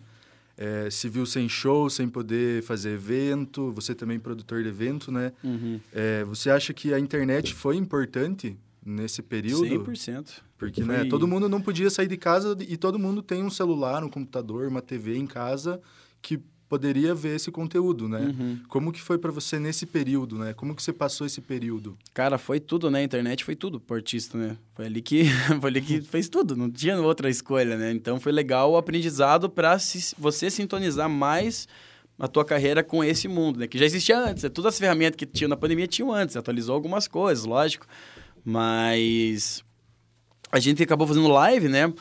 É, 0.59 0.91
se 0.91 1.09
viu 1.09 1.25
sem 1.25 1.49
show, 1.49 1.89
sem 1.89 2.07
poder 2.07 2.63
fazer 2.65 2.91
evento, 2.91 3.73
você 3.73 3.95
também 3.95 4.21
produtor 4.21 4.63
de 4.63 4.69
evento, 4.69 5.11
né? 5.11 5.33
Uhum. 5.43 5.81
É, 5.91 6.23
você 6.25 6.51
acha 6.51 6.75
que 6.75 6.93
a 6.93 6.99
internet 6.99 7.55
foi 7.55 7.77
importante 7.79 8.59
nesse 8.85 9.23
período. 9.23 9.65
100%. 9.67 10.41
Porque 10.59 10.83
Foi... 10.83 10.97
né, 10.97 11.05
todo 11.05 11.27
mundo 11.27 11.49
não 11.49 11.61
podia 11.61 11.91
sair 11.91 12.09
de 12.09 12.17
casa 12.17 12.57
e 12.61 12.77
todo 12.77 12.99
mundo 12.99 13.23
tem 13.23 13.43
um 13.43 13.51
celular, 13.51 14.05
um 14.05 14.09
computador, 14.09 14.69
uma 14.69 14.83
TV 14.83 15.17
em 15.17 15.27
casa 15.27 15.81
que 16.21 16.41
poderia 16.73 17.15
ver 17.15 17.37
esse 17.37 17.51
conteúdo, 17.51 18.09
né? 18.09 18.21
Uhum. 18.21 18.59
Como 18.67 18.93
que 18.93 19.03
foi 19.03 19.19
para 19.19 19.31
você 19.31 19.59
nesse 19.59 19.85
período, 19.85 20.39
né? 20.39 20.55
Como 20.55 20.75
que 20.75 20.83
você 20.83 20.91
passou 20.91 21.27
esse 21.27 21.43
período? 21.43 21.99
Cara, 22.15 22.39
foi 22.39 22.59
tudo, 22.59 22.91
né? 22.91 23.01
A 23.01 23.03
internet 23.03 23.45
foi 23.45 23.55
tudo 23.55 23.79
pro 23.79 23.97
artista, 23.97 24.39
né? 24.39 24.57
Foi 24.75 24.87
ali 24.87 25.03
que, 25.03 25.25
foi 25.61 25.69
ali 25.69 25.83
que 25.83 26.01
fez 26.09 26.31
tudo, 26.31 26.57
não 26.57 26.71
tinha 26.71 26.99
outra 26.99 27.29
escolha, 27.29 27.77
né? 27.77 27.93
Então 27.93 28.19
foi 28.19 28.33
legal 28.33 28.73
o 28.73 28.79
aprendizado 28.79 29.51
para 29.51 29.77
você 30.17 30.49
sintonizar 30.49 31.11
mais 31.11 31.69
a 32.19 32.27
tua 32.27 32.45
carreira 32.45 32.83
com 32.83 33.05
esse 33.05 33.29
mundo, 33.29 33.59
né? 33.59 33.67
Que 33.67 33.77
já 33.77 33.85
existia 33.85 34.19
antes, 34.19 34.43
né? 34.43 34.49
todas 34.49 34.73
as 34.73 34.79
ferramentas 34.79 35.17
que 35.17 35.27
tinha 35.27 35.49
na 35.49 35.59
pandemia 35.59 35.87
tinham 35.87 36.11
antes, 36.11 36.39
atualizou 36.39 36.75
algumas 36.75 37.07
coisas, 37.07 37.45
lógico. 37.45 37.87
Mas 38.45 39.65
a 40.51 40.59
gente 40.59 40.83
acabou 40.83 41.07
fazendo 41.07 41.29
live, 41.29 41.69
né? 41.69 41.93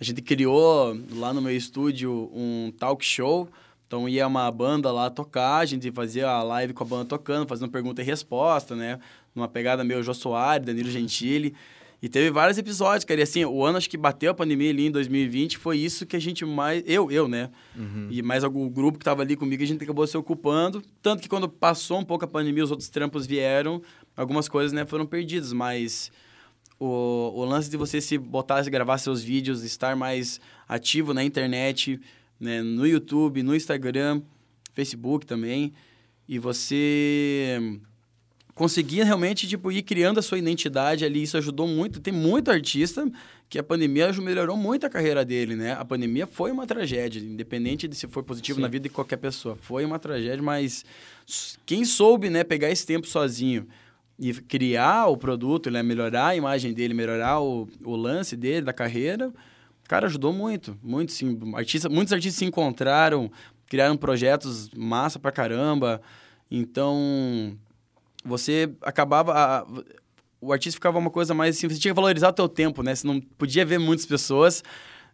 A 0.00 0.04
gente 0.04 0.22
criou 0.22 0.98
lá 1.12 1.32
no 1.34 1.42
meu 1.42 1.54
estúdio 1.54 2.30
um 2.34 2.72
talk 2.78 3.04
show. 3.04 3.48
Então 3.86 4.08
ia 4.08 4.26
uma 4.26 4.50
banda 4.50 4.90
lá 4.92 5.10
tocar, 5.10 5.58
a 5.58 5.64
gente 5.64 5.90
fazia 5.90 6.28
a 6.28 6.42
live 6.44 6.72
com 6.72 6.84
a 6.84 6.86
banda 6.86 7.04
tocando, 7.06 7.46
fazendo 7.46 7.70
pergunta 7.70 8.00
e 8.00 8.04
resposta, 8.04 8.76
né? 8.76 9.00
Numa 9.34 9.48
pegada 9.48 9.82
meio 9.82 10.02
Jô 10.02 10.14
Soares, 10.14 10.64
Danilo 10.64 10.88
Gentili. 10.88 11.54
E 12.02 12.08
teve 12.08 12.30
vários 12.30 12.56
episódios, 12.56 13.04
cara. 13.04 13.20
E 13.20 13.22
assim, 13.22 13.44
o 13.44 13.64
ano 13.64 13.76
acho 13.76 13.90
que 13.90 13.96
bateu 13.98 14.30
a 14.30 14.34
pandemia 14.34 14.70
ali 14.70 14.86
em 14.86 14.90
2020, 14.90 15.58
foi 15.58 15.76
isso 15.76 16.06
que 16.06 16.16
a 16.16 16.20
gente 16.20 16.46
mais. 16.46 16.82
Eu, 16.86 17.10
eu, 17.10 17.28
né? 17.28 17.50
Uhum. 17.76 18.08
E 18.10 18.22
mais 18.22 18.42
algum 18.42 18.68
grupo 18.70 18.98
que 18.98 19.04
tava 19.04 19.22
ali 19.22 19.36
comigo, 19.36 19.62
a 19.62 19.66
gente 19.66 19.82
acabou 19.82 20.06
se 20.06 20.16
ocupando. 20.16 20.82
Tanto 21.02 21.20
que 21.20 21.28
quando 21.28 21.48
passou 21.48 21.98
um 21.98 22.04
pouco 22.04 22.24
a 22.24 22.28
pandemia, 22.28 22.64
os 22.64 22.70
outros 22.70 22.88
trampos 22.88 23.26
vieram, 23.26 23.82
algumas 24.20 24.48
coisas, 24.48 24.72
né, 24.72 24.84
foram 24.84 25.06
perdidas, 25.06 25.52
mas. 25.52 26.12
O, 26.78 27.32
o 27.34 27.44
lance 27.44 27.68
de 27.68 27.76
você 27.76 28.00
se 28.00 28.16
botar, 28.16 28.64
se 28.64 28.70
gravar 28.70 28.96
seus 28.96 29.22
vídeos, 29.22 29.62
estar 29.62 29.94
mais 29.94 30.40
ativo 30.66 31.12
na 31.12 31.22
internet, 31.22 32.00
né, 32.38 32.62
no 32.62 32.86
YouTube, 32.86 33.42
no 33.42 33.54
Instagram, 33.54 34.22
Facebook 34.72 35.26
também, 35.26 35.74
e 36.26 36.38
você 36.38 37.78
conseguia 38.54 39.04
realmente 39.04 39.46
tipo 39.46 39.70
ir 39.72 39.82
criando 39.82 40.18
a 40.18 40.22
sua 40.22 40.38
identidade 40.38 41.04
ali, 41.04 41.22
isso 41.22 41.36
ajudou 41.36 41.66
muito. 41.66 42.00
Tem 42.00 42.12
muito 42.12 42.50
artista 42.50 43.10
que 43.48 43.58
a 43.58 43.62
pandemia 43.62 44.12
melhorou 44.12 44.56
muito 44.56 44.86
a 44.86 44.90
carreira 44.90 45.24
dele, 45.24 45.56
né? 45.56 45.72
A 45.72 45.84
pandemia 45.84 46.26
foi 46.26 46.52
uma 46.52 46.66
tragédia, 46.66 47.20
independente 47.20 47.88
de 47.88 47.96
se 47.96 48.06
foi 48.06 48.22
positivo 48.22 48.56
Sim. 48.56 48.62
na 48.62 48.68
vida 48.68 48.84
de 48.84 48.94
qualquer 48.94 49.16
pessoa. 49.16 49.56
Foi 49.56 49.84
uma 49.84 49.98
tragédia, 49.98 50.42
mas 50.42 50.84
quem 51.66 51.84
soube, 51.84 52.30
né, 52.30 52.44
pegar 52.44 52.70
esse 52.70 52.86
tempo 52.86 53.06
sozinho 53.06 53.66
e 54.20 54.34
criar 54.34 55.06
o 55.06 55.16
produto, 55.16 55.70
né, 55.70 55.82
melhorar 55.82 56.28
a 56.28 56.36
imagem 56.36 56.74
dele, 56.74 56.92
melhorar 56.92 57.40
o, 57.40 57.66
o 57.82 57.96
lance 57.96 58.36
dele, 58.36 58.66
da 58.66 58.72
carreira, 58.72 59.32
cara, 59.88 60.06
ajudou 60.06 60.30
muito, 60.30 60.78
muito 60.82 61.10
sim. 61.10 61.38
Artista, 61.54 61.88
muitos 61.88 62.12
artistas 62.12 62.38
se 62.38 62.44
encontraram, 62.44 63.32
criaram 63.66 63.96
projetos 63.96 64.68
massa 64.76 65.18
pra 65.18 65.32
caramba. 65.32 66.02
Então, 66.50 67.56
você 68.22 68.70
acabava. 68.82 69.32
A, 69.32 69.66
o 70.38 70.52
artista 70.52 70.76
ficava 70.76 70.98
uma 70.98 71.10
coisa 71.10 71.32
mais 71.32 71.56
assim, 71.56 71.68
você 71.68 71.78
tinha 71.78 71.92
que 71.92 72.00
valorizar 72.00 72.28
o 72.28 72.32
teu 72.32 72.48
tempo, 72.48 72.82
né? 72.82 72.94
Você 72.94 73.06
não 73.06 73.20
podia 73.20 73.64
ver 73.64 73.78
muitas 73.78 74.04
pessoas 74.04 74.62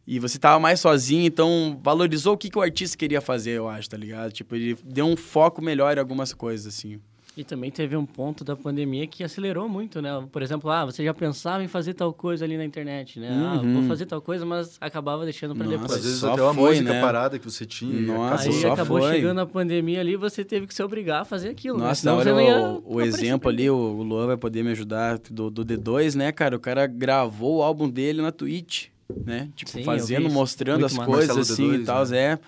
e 0.06 0.18
você 0.18 0.38
tava 0.38 0.58
mais 0.58 0.80
sozinho, 0.80 1.26
então 1.26 1.78
valorizou 1.82 2.34
o 2.34 2.38
que, 2.38 2.50
que 2.50 2.58
o 2.58 2.62
artista 2.62 2.96
queria 2.96 3.20
fazer, 3.20 3.52
eu 3.52 3.68
acho, 3.68 3.90
tá 3.90 3.96
ligado? 3.96 4.32
Tipo, 4.32 4.54
ele 4.54 4.76
deu 4.84 5.04
um 5.06 5.16
foco 5.16 5.62
melhor 5.62 5.96
em 5.96 6.00
algumas 6.00 6.32
coisas, 6.32 6.66
assim. 6.66 7.00
E 7.36 7.44
também 7.44 7.70
teve 7.70 7.94
um 7.94 8.06
ponto 8.06 8.42
da 8.42 8.56
pandemia 8.56 9.06
que 9.06 9.22
acelerou 9.22 9.68
muito, 9.68 10.00
né? 10.00 10.26
Por 10.32 10.40
exemplo, 10.40 10.70
ah, 10.70 10.86
você 10.86 11.04
já 11.04 11.12
pensava 11.12 11.62
em 11.62 11.68
fazer 11.68 11.92
tal 11.92 12.10
coisa 12.10 12.46
ali 12.46 12.56
na 12.56 12.64
internet, 12.64 13.20
né? 13.20 13.30
Uhum. 13.30 13.46
Ah, 13.46 13.56
vou 13.56 13.66
uhum. 13.66 13.88
fazer 13.88 14.06
tal 14.06 14.22
coisa, 14.22 14.46
mas 14.46 14.78
acabava 14.80 15.22
deixando 15.24 15.54
para 15.54 15.66
depois. 15.66 15.92
Às 15.92 16.02
vezes 16.02 16.24
até 16.24 16.42
uma 16.42 16.54
foi, 16.54 16.70
música 16.70 16.92
né? 16.94 17.00
parada 17.02 17.38
que 17.38 17.44
você 17.44 17.66
tinha. 17.66 18.00
Nossa, 18.00 18.48
aí 18.48 18.64
acabou 18.64 19.00
foi. 19.00 19.12
chegando 19.12 19.38
a 19.42 19.46
pandemia 19.46 20.00
ali, 20.00 20.16
você 20.16 20.42
teve 20.42 20.66
que 20.66 20.74
se 20.74 20.82
obrigar 20.82 21.20
a 21.20 21.24
fazer 21.26 21.50
aquilo. 21.50 21.76
Né? 21.76 21.84
Nossa, 21.84 22.10
né? 22.10 22.32
olha 22.32 22.58
o, 22.58 22.94
o 22.94 23.00
exemplo 23.02 23.50
ali, 23.50 23.68
o 23.68 24.02
Luan 24.02 24.28
vai 24.28 24.38
poder 24.38 24.62
me 24.62 24.70
ajudar, 24.70 25.18
do, 25.30 25.50
do 25.50 25.62
D2, 25.62 26.14
né, 26.14 26.32
cara? 26.32 26.56
O 26.56 26.60
cara 26.60 26.86
gravou 26.86 27.58
o 27.58 27.62
álbum 27.62 27.86
dele 27.86 28.22
na 28.22 28.32
Twitch, 28.32 28.86
né? 29.26 29.50
Tipo, 29.54 29.72
Sim, 29.72 29.84
fazendo, 29.84 30.30
mostrando 30.30 30.88
muito 30.88 31.00
as 31.00 31.06
coisas 31.06 31.50
assim 31.50 31.70
D2, 31.70 31.82
e 31.82 31.84
tal, 31.84 32.06
né? 32.06 32.18
é. 32.18 32.38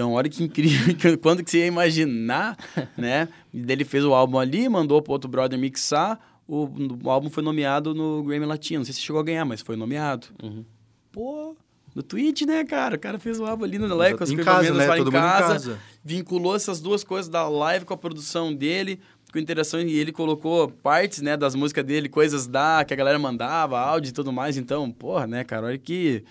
Então, 0.00 0.14
olha 0.14 0.30
que 0.30 0.42
incrível, 0.42 0.96
quando 1.20 1.44
que 1.44 1.50
você 1.50 1.58
ia 1.58 1.66
imaginar, 1.66 2.56
né? 2.96 3.28
E 3.52 3.70
ele 3.70 3.84
fez 3.84 4.02
o 4.02 4.14
álbum 4.14 4.38
ali, 4.38 4.66
mandou 4.66 5.02
pro 5.02 5.12
outro 5.12 5.28
brother 5.28 5.58
mixar, 5.58 6.18
o, 6.48 6.66
o, 7.04 7.10
álbum 7.10 7.28
foi 7.28 7.42
nomeado 7.42 7.94
no 7.94 8.22
Grammy 8.22 8.46
Latino. 8.46 8.78
Não 8.80 8.84
sei 8.86 8.94
se 8.94 9.02
chegou 9.02 9.20
a 9.20 9.22
ganhar, 9.22 9.44
mas 9.44 9.60
foi 9.60 9.76
nomeado. 9.76 10.28
Uhum. 10.42 10.64
Pô, 11.12 11.54
no 11.94 12.02
Twitch, 12.02 12.42
né, 12.42 12.64
cara? 12.64 12.96
O 12.96 12.98
cara 12.98 13.18
fez 13.18 13.38
o 13.38 13.44
álbum 13.44 13.64
ali 13.64 13.78
no 13.78 13.94
live 13.94 14.16
com 14.16 14.24
as 14.24 14.30
casa, 14.30 14.72
né? 14.72 14.84
em 14.84 14.86
casa, 14.86 15.02
em 15.02 15.12
casa. 15.12 15.78
Vinculou 16.02 16.56
essas 16.56 16.80
duas 16.80 17.04
coisas 17.04 17.28
da 17.28 17.46
live 17.46 17.84
com 17.84 17.92
a 17.92 17.98
produção 17.98 18.54
dele, 18.54 19.00
com 19.30 19.38
interação, 19.38 19.80
e 19.82 19.98
ele 19.98 20.12
colocou 20.12 20.70
partes, 20.70 21.20
né, 21.20 21.36
das 21.36 21.54
músicas 21.54 21.84
dele, 21.84 22.08
coisas 22.08 22.46
da 22.46 22.84
que 22.86 22.94
a 22.94 22.96
galera 22.96 23.18
mandava, 23.18 23.78
áudio 23.78 24.08
e 24.08 24.12
tudo 24.12 24.32
mais. 24.32 24.56
Então, 24.56 24.90
porra, 24.90 25.26
né, 25.26 25.44
cara? 25.44 25.66
Olha 25.66 25.78
que 25.78 26.24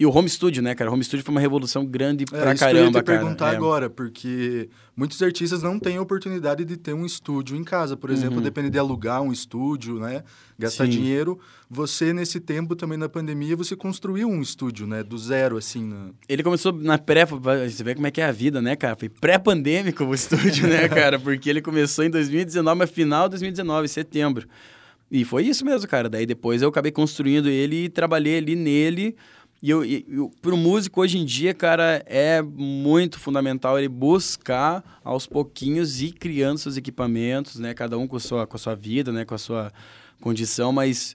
e 0.00 0.06
o 0.06 0.10
home 0.10 0.30
studio, 0.30 0.62
né, 0.62 0.74
cara? 0.74 0.90
O 0.90 0.94
home 0.94 1.04
studio 1.04 1.22
foi 1.22 1.30
uma 1.30 1.42
revolução 1.42 1.84
grande 1.84 2.24
é, 2.24 2.26
pra 2.26 2.54
isso 2.54 2.60
caramba, 2.60 2.78
eu 2.78 2.84
ia 2.84 2.90
te 2.90 3.04
cara. 3.04 3.18
perguntar 3.18 3.52
é. 3.52 3.56
agora, 3.56 3.90
porque 3.90 4.70
muitos 4.96 5.20
artistas 5.20 5.62
não 5.62 5.78
têm 5.78 5.98
a 5.98 6.00
oportunidade 6.00 6.64
de 6.64 6.78
ter 6.78 6.94
um 6.94 7.04
estúdio 7.04 7.54
em 7.54 7.62
casa, 7.62 7.98
por 7.98 8.08
exemplo, 8.08 8.38
uhum. 8.38 8.42
depende 8.42 8.70
de 8.70 8.78
alugar 8.78 9.20
um 9.20 9.30
estúdio, 9.30 10.00
né? 10.00 10.24
Gastar 10.58 10.86
Sim. 10.86 10.92
dinheiro. 10.92 11.38
Você, 11.68 12.14
nesse 12.14 12.40
tempo 12.40 12.74
também 12.74 12.96
na 12.96 13.10
pandemia, 13.10 13.54
você 13.54 13.76
construiu 13.76 14.26
um 14.26 14.40
estúdio, 14.40 14.86
né? 14.86 15.02
Do 15.02 15.18
zero, 15.18 15.58
assim. 15.58 15.84
Na... 15.84 16.08
Ele 16.26 16.42
começou 16.42 16.72
na 16.72 16.96
pré... 16.96 17.26
Você 17.26 17.84
vê 17.84 17.94
como 17.94 18.06
é 18.06 18.10
que 18.10 18.22
é 18.22 18.24
a 18.24 18.32
vida, 18.32 18.62
né, 18.62 18.76
cara? 18.76 18.96
Foi 18.96 19.10
pré-pandêmico 19.10 20.02
o 20.02 20.14
estúdio, 20.16 20.66
né, 20.66 20.88
cara? 20.88 21.18
Porque 21.18 21.50
ele 21.50 21.60
começou 21.60 22.06
em 22.06 22.10
2019, 22.10 22.78
mas 22.78 22.90
final 22.90 23.24
de 23.24 23.32
2019, 23.32 23.86
setembro. 23.86 24.48
E 25.10 25.24
foi 25.24 25.44
isso 25.44 25.62
mesmo, 25.62 25.86
cara. 25.88 26.08
Daí 26.08 26.24
depois 26.24 26.62
eu 26.62 26.70
acabei 26.70 26.92
construindo 26.92 27.50
ele 27.50 27.84
e 27.84 27.88
trabalhei 27.90 28.38
ali 28.38 28.56
nele 28.56 29.16
e, 29.62 29.68
eu, 29.68 29.84
eu, 29.84 30.30
para 30.40 30.54
o 30.54 30.56
músico 30.56 31.02
hoje 31.02 31.18
em 31.18 31.24
dia, 31.24 31.52
cara, 31.52 32.02
é 32.06 32.40
muito 32.40 33.18
fundamental 33.18 33.78
ele 33.78 33.88
buscar 33.88 34.82
aos 35.04 35.26
pouquinhos 35.26 36.00
ir 36.00 36.12
criando 36.12 36.56
seus 36.56 36.78
equipamentos, 36.78 37.58
né? 37.58 37.74
Cada 37.74 37.98
um 37.98 38.06
com 38.06 38.16
a 38.16 38.20
sua, 38.20 38.46
com 38.46 38.56
a 38.56 38.58
sua 38.58 38.74
vida, 38.74 39.12
né? 39.12 39.24
Com 39.26 39.34
a 39.34 39.38
sua 39.38 39.70
condição, 40.18 40.72
mas, 40.72 41.14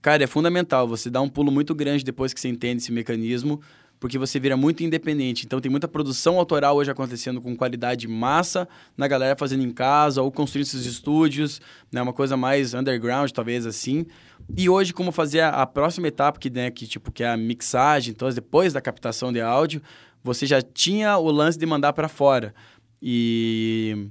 cara, 0.00 0.22
é 0.22 0.26
fundamental. 0.28 0.86
Você 0.86 1.10
dá 1.10 1.20
um 1.20 1.28
pulo 1.28 1.50
muito 1.50 1.74
grande 1.74 2.04
depois 2.04 2.32
que 2.32 2.40
você 2.40 2.48
entende 2.48 2.82
esse 2.82 2.92
mecanismo, 2.92 3.60
porque 3.98 4.16
você 4.16 4.38
vira 4.38 4.56
muito 4.56 4.84
independente. 4.84 5.44
Então, 5.44 5.60
tem 5.60 5.70
muita 5.70 5.88
produção 5.88 6.38
autoral 6.38 6.76
hoje 6.76 6.92
acontecendo 6.92 7.40
com 7.40 7.56
qualidade 7.56 8.06
massa, 8.06 8.68
na 8.96 9.08
galera 9.08 9.34
fazendo 9.34 9.64
em 9.64 9.72
casa 9.72 10.22
ou 10.22 10.30
construindo 10.30 10.66
seus 10.66 10.86
estúdios, 10.86 11.60
né? 11.90 12.00
Uma 12.00 12.12
coisa 12.12 12.36
mais 12.36 12.74
underground, 12.74 13.28
talvez 13.32 13.66
assim. 13.66 14.06
E 14.54 14.68
hoje, 14.68 14.92
como 14.92 15.10
fazer 15.12 15.40
a, 15.40 15.48
a 15.62 15.66
próxima 15.66 16.08
etapa, 16.08 16.38
que, 16.38 16.50
né, 16.50 16.70
que, 16.70 16.86
tipo, 16.86 17.10
que 17.10 17.22
é 17.22 17.28
a 17.30 17.36
mixagem, 17.36 18.12
então, 18.12 18.28
depois 18.30 18.72
da 18.72 18.80
captação 18.80 19.32
de 19.32 19.40
áudio, 19.40 19.80
você 20.22 20.46
já 20.46 20.60
tinha 20.60 21.16
o 21.18 21.30
lance 21.30 21.58
de 21.58 21.64
mandar 21.66 21.92
para 21.92 22.08
fora. 22.08 22.54
E 23.02 24.08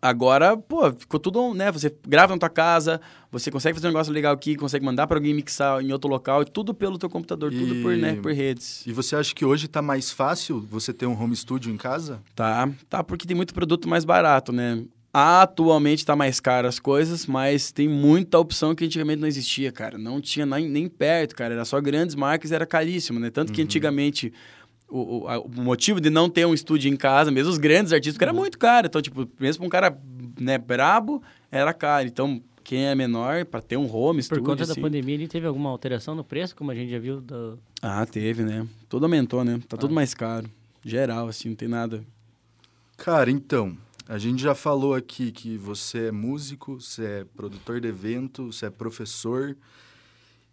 agora, 0.00 0.56
pô, 0.56 0.92
ficou 0.92 1.18
tudo, 1.18 1.54
né? 1.54 1.72
Você 1.72 1.94
grava 2.06 2.34
na 2.34 2.38
tua 2.38 2.50
casa, 2.50 3.00
você 3.32 3.50
consegue 3.50 3.74
fazer 3.74 3.86
um 3.86 3.90
negócio 3.90 4.12
legal 4.12 4.34
aqui, 4.34 4.54
consegue 4.54 4.84
mandar 4.84 5.06
para 5.06 5.16
alguém 5.16 5.32
mixar 5.32 5.80
em 5.82 5.92
outro 5.92 6.10
local, 6.10 6.44
tudo 6.44 6.74
pelo 6.74 6.98
teu 6.98 7.08
computador, 7.08 7.52
E- 7.52 7.56
tudo 7.58 7.74
por, 7.76 7.96
né, 7.96 8.16
por 8.16 8.32
redes. 8.32 8.86
E 8.86 8.92
você 8.92 9.16
acha 9.16 9.34
que 9.34 9.44
hoje 9.44 9.66
tá 9.66 9.80
mais 9.80 10.10
fácil 10.10 10.60
você 10.70 10.92
ter 10.92 11.06
um 11.06 11.18
home 11.20 11.34
studio 11.34 11.72
em 11.72 11.76
casa? 11.76 12.20
Tá, 12.34 12.68
tá, 12.88 13.02
porque 13.02 13.26
tem 13.26 13.36
muito 13.36 13.54
produto 13.54 13.88
mais 13.88 14.04
barato, 14.04 14.52
né? 14.52 14.84
Atualmente 15.16 16.04
tá 16.04 16.16
mais 16.16 16.40
caro 16.40 16.66
as 16.66 16.80
coisas, 16.80 17.24
mas 17.24 17.70
tem 17.70 17.88
muita 17.88 18.36
opção 18.36 18.74
que 18.74 18.84
antigamente 18.84 19.20
não 19.20 19.28
existia, 19.28 19.70
cara. 19.70 19.96
Não 19.96 20.20
tinha 20.20 20.44
nem, 20.44 20.68
nem 20.68 20.88
perto, 20.88 21.36
cara. 21.36 21.54
Era 21.54 21.64
só 21.64 21.80
grandes 21.80 22.16
marcas 22.16 22.50
e 22.50 22.54
era 22.56 22.66
caríssimo, 22.66 23.20
né? 23.20 23.30
Tanto 23.30 23.52
que 23.52 23.62
antigamente 23.62 24.32
o, 24.88 25.24
o, 25.24 25.40
o 25.42 25.62
motivo 25.62 26.00
de 26.00 26.10
não 26.10 26.28
ter 26.28 26.44
um 26.44 26.52
estúdio 26.52 26.92
em 26.92 26.96
casa, 26.96 27.30
mesmo 27.30 27.52
os 27.52 27.58
grandes 27.58 27.92
artistas, 27.92 28.14
porque 28.14 28.24
era 28.24 28.32
muito 28.32 28.58
caro. 28.58 28.88
Então, 28.88 29.00
tipo, 29.00 29.28
mesmo 29.38 29.60
pra 29.60 29.66
um 29.66 29.70
cara 29.70 29.96
né, 30.36 30.58
brabo, 30.58 31.22
era 31.48 31.72
caro. 31.72 32.08
Então, 32.08 32.42
quem 32.64 32.86
é 32.86 32.94
menor, 32.96 33.44
pra 33.44 33.60
ter 33.60 33.76
um 33.76 33.88
home 33.88 34.20
Por 34.24 34.40
conta 34.40 34.66
da 34.66 34.72
assim- 34.72 34.82
pandemia, 34.82 35.14
ele 35.14 35.28
teve 35.28 35.46
alguma 35.46 35.70
alteração 35.70 36.16
no 36.16 36.24
preço, 36.24 36.56
como 36.56 36.72
a 36.72 36.74
gente 36.74 36.90
já 36.90 36.98
viu? 36.98 37.20
Do... 37.20 37.56
Ah, 37.80 38.04
teve, 38.04 38.42
né? 38.42 38.66
Tudo 38.88 39.04
aumentou, 39.04 39.44
né? 39.44 39.60
Tá 39.68 39.76
tudo 39.76 39.94
mais 39.94 40.12
caro. 40.12 40.50
Geral, 40.84 41.28
assim, 41.28 41.50
não 41.50 41.56
tem 41.56 41.68
nada. 41.68 42.02
Cara, 42.96 43.30
então, 43.30 43.76
a 44.08 44.18
gente 44.18 44.42
já 44.42 44.54
falou 44.54 44.94
aqui 44.94 45.32
que 45.32 45.56
você 45.56 46.06
é 46.08 46.12
músico, 46.12 46.80
você 46.80 47.04
é 47.04 47.24
produtor 47.36 47.80
de 47.80 47.88
evento, 47.88 48.52
você 48.52 48.66
é 48.66 48.70
professor. 48.70 49.56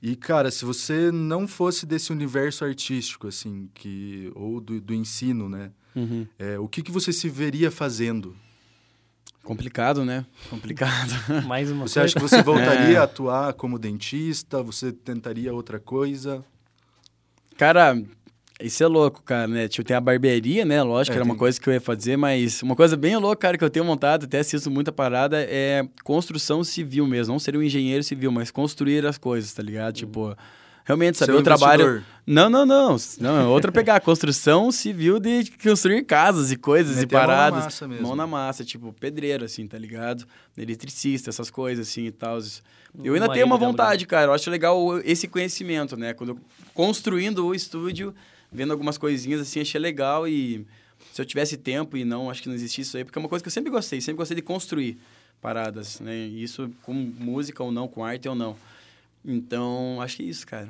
E, 0.02 0.16
cara, 0.16 0.50
se 0.50 0.66
você 0.66 1.12
não 1.12 1.48
fosse 1.48 1.86
desse 1.86 2.12
universo 2.12 2.64
artístico, 2.66 3.28
assim, 3.28 3.70
que 3.74 4.32
ou 4.36 4.60
do, 4.60 4.80
do 4.82 4.94
ensino, 4.94 5.48
né? 5.50 5.72
Uhum. 5.96 6.26
é, 6.40 6.58
o 6.58 6.68
que, 6.70 6.82
que 6.82 6.92
você 6.92 7.12
se 7.12 7.28
veria 7.30 7.70
fazendo? 7.70 8.36
Complicado, 9.44 10.06
né? 10.06 10.26
Complicado. 10.50 11.12
Mais 11.46 11.70
uma 11.70 11.88
Você 11.88 12.00
coisa. 12.00 12.06
acha 12.06 12.14
que 12.16 12.22
você 12.22 12.42
voltaria 12.44 12.96
É. 12.96 12.98
a 12.98 13.04
atuar 13.04 13.54
como 13.54 13.78
dentista? 13.78 14.64
Você 14.64 14.92
tentaria 14.94 15.54
outra 15.54 15.80
coisa? 15.80 16.46
Cara, 17.58 18.02
isso 18.64 18.84
é 18.84 18.88
louco, 18.88 19.22
cara, 19.24 19.48
né? 19.48 19.68
Tipo, 19.68 19.88
tem 19.88 19.96
a 19.96 20.02
barbearia, 20.02 20.64
né? 20.66 20.82
Lógico, 20.84 21.12
É, 21.12 21.16
que 21.16 21.18
era 21.18 21.24
uma 21.26 21.34
tem- 21.34 21.40
coisa 21.40 21.60
que 21.60 21.68
eu 21.70 21.74
ia 21.74 21.82
fazer, 21.82 22.18
mas 22.18 22.62
uma 22.62 22.76
coisa 22.76 22.96
bem 22.98 23.16
louca, 23.18 23.38
cara, 23.38 23.58
que 23.58 23.64
eu 23.64 23.70
tenho 23.70 23.86
montado, 23.86 24.26
até 24.26 24.40
assisto 24.40 24.70
muita 24.70 24.92
parada, 24.92 25.42
é 25.42 25.88
construção 26.04 26.64
civil 26.64 27.06
mesmo. 27.08 27.34
Não 27.34 27.40
ser 27.40 27.56
um 27.58 27.62
engenheiro 27.64 28.04
civil, 28.04 28.32
mas 28.32 28.52
construir 28.52 29.06
as 29.06 29.18
coisas, 29.18 29.52
tá 29.54 29.62
ligado? 29.64 29.94
Tipo, 29.96 30.36
realmente, 30.84 31.18
saber 31.18 31.34
um 31.34 31.38
o 31.40 31.44
trabalho. 31.44 32.04
Não, 32.26 32.50
não, 32.50 32.66
não. 32.66 32.96
Não, 33.20 33.40
é 33.42 33.46
outra 33.46 33.72
pegar. 33.72 34.00
Construção 34.02 34.72
civil 34.72 35.20
de 35.20 35.52
construir 35.64 36.04
casas 36.06 36.52
e 36.52 36.56
coisas 36.56 36.98
Meter 36.98 37.16
e 37.16 37.18
a 37.18 37.20
mão 37.20 37.28
na 37.28 37.34
paradas. 37.36 37.64
massa 37.66 37.88
mesmo. 37.88 38.08
Mão 38.08 38.16
na 38.16 38.28
massa, 38.28 38.64
tipo, 38.64 38.94
pedreiro, 38.94 39.44
assim, 39.46 39.68
tá 39.68 39.78
ligado? 39.78 40.26
Eletricista, 40.58 41.30
essas 41.30 41.50
coisas, 41.50 41.88
assim 41.88 42.06
e 42.06 42.12
tal. 42.12 42.38
Eu 43.04 43.14
ainda 43.14 43.28
Uma 43.28 43.34
tenho 43.34 43.46
uma 43.46 43.58
vontade, 43.58 44.06
cara. 44.06 44.28
Eu 44.28 44.34
acho 44.34 44.50
legal 44.52 45.00
esse 45.04 45.28
conhecimento, 45.28 45.96
né? 45.98 46.14
Quando 46.14 46.30
eu- 46.34 46.40
construindo 46.74 47.46
o 47.48 47.56
estúdio, 47.56 48.14
vendo 48.52 48.72
algumas 48.72 48.98
coisinhas 48.98 49.42
assim, 49.42 49.62
achei 49.62 49.80
legal 49.80 50.28
e 50.28 50.66
se 51.14 51.22
eu 51.22 51.26
tivesse 51.26 51.58
tempo 51.58 51.98
e 51.98 52.04
não, 52.06 52.30
acho 52.30 52.42
que 52.42 52.48
não 52.48 52.56
existisse 52.56 52.82
isso 52.90 52.98
aí, 52.98 53.04
porque 53.04 53.18
é 53.18 53.22
uma 53.22 53.30
coisa 53.30 53.42
que 53.44 53.48
eu 53.48 53.52
sempre 53.52 53.72
gostei, 53.72 54.00
sempre 54.02 54.18
gostei 54.18 54.36
de 54.36 54.42
construir 54.42 54.98
paradas, 55.42 56.00
né? 56.00 56.16
Isso 56.16 56.70
com 56.84 56.94
música 56.94 57.64
ou 57.64 57.72
não, 57.72 57.88
com 57.88 58.04
arte 58.04 58.30
ou 58.30 58.36
não. 58.36 58.56
Então, 59.26 60.00
acho 60.02 60.18
que 60.18 60.24
é 60.24 60.26
isso, 60.26 60.46
cara. 60.46 60.70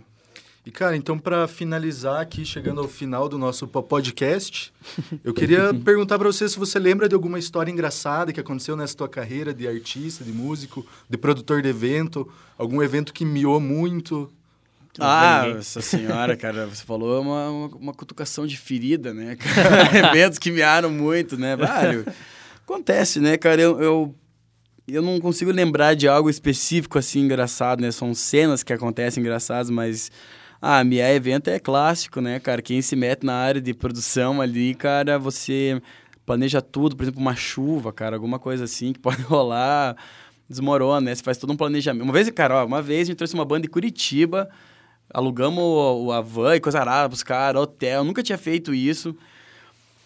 E, 0.65 0.69
cara, 0.69 0.95
então, 0.95 1.17
para 1.17 1.47
finalizar 1.47 2.21
aqui, 2.21 2.45
chegando 2.45 2.81
ao 2.81 2.87
final 2.87 3.27
do 3.27 3.35
nosso 3.37 3.67
po- 3.67 3.81
podcast, 3.81 4.71
eu 5.23 5.33
queria 5.33 5.73
perguntar 5.73 6.19
para 6.19 6.31
você 6.31 6.47
se 6.47 6.59
você 6.59 6.77
lembra 6.77 7.09
de 7.09 7.15
alguma 7.15 7.39
história 7.39 7.71
engraçada 7.71 8.31
que 8.31 8.39
aconteceu 8.39 8.75
nessa 8.75 8.95
tua 8.95 9.09
carreira 9.09 9.53
de 9.55 9.67
artista, 9.67 10.23
de 10.23 10.31
músico, 10.31 10.85
de 11.09 11.17
produtor 11.17 11.63
de 11.63 11.69
evento, 11.69 12.31
algum 12.57 12.81
evento 12.83 13.11
que 13.11 13.25
miou 13.25 13.59
muito. 13.59 14.31
Ah, 14.99 15.45
nossa 15.55 15.81
senhora, 15.81 16.35
cara, 16.35 16.67
você 16.67 16.83
falou 16.83 17.21
uma, 17.21 17.49
uma, 17.49 17.67
uma 17.77 17.93
cutucação 17.93 18.45
de 18.45 18.57
ferida, 18.57 19.13
né? 19.13 19.37
Eventos 20.11 20.37
que 20.37 20.51
mearam 20.51 20.89
muito, 20.89 21.37
né? 21.37 21.55
Vário. 21.55 22.05
Acontece, 22.63 23.19
né, 23.19 23.37
cara? 23.37 23.61
Eu, 23.61 23.81
eu, 23.81 24.15
eu 24.87 25.01
não 25.01 25.19
consigo 25.19 25.51
lembrar 25.51 25.93
de 25.93 26.07
algo 26.07 26.29
específico 26.29 26.99
assim 26.99 27.21
engraçado, 27.21 27.81
né? 27.81 27.91
São 27.91 28.13
cenas 28.13 28.63
que 28.63 28.73
acontecem 28.73 29.21
engraçadas, 29.21 29.69
mas. 29.69 30.11
Ah, 30.61 30.83
miar 30.83 31.09
evento 31.11 31.49
é 31.49 31.57
clássico, 31.57 32.21
né, 32.21 32.39
cara? 32.39 32.61
Quem 32.61 32.83
se 32.83 32.95
mete 32.95 33.25
na 33.25 33.33
área 33.33 33.59
de 33.59 33.73
produção 33.73 34.39
ali, 34.39 34.75
cara, 34.75 35.17
você 35.17 35.81
planeja 36.23 36.61
tudo, 36.61 36.95
por 36.95 37.01
exemplo, 37.01 37.19
uma 37.19 37.35
chuva, 37.35 37.91
cara, 37.91 38.15
alguma 38.15 38.37
coisa 38.37 38.65
assim 38.65 38.93
que 38.93 38.99
pode 39.01 39.21
rolar, 39.23 39.95
desmorona, 40.47 41.01
né? 41.01 41.15
Você 41.15 41.23
faz 41.23 41.37
todo 41.37 41.51
um 41.51 41.57
planejamento. 41.57 42.03
Uma 42.03 42.13
vez, 42.13 42.29
cara, 42.29 42.61
ó, 42.61 42.65
uma 42.65 42.81
vez 42.81 43.01
a 43.01 43.05
gente 43.05 43.17
trouxe 43.17 43.33
uma 43.33 43.45
banda 43.45 43.63
de 43.63 43.69
Curitiba, 43.69 44.49
alugamos 45.13 46.11
a 46.13 46.21
van 46.21 46.55
e 46.55 46.59
coisa 46.59 46.79
arada 46.79 47.09
pros 47.09 47.23
caras, 47.23 47.61
hotel, 47.61 48.03
nunca 48.03 48.21
tinha 48.23 48.37
feito 48.37 48.73
isso. 48.73 49.15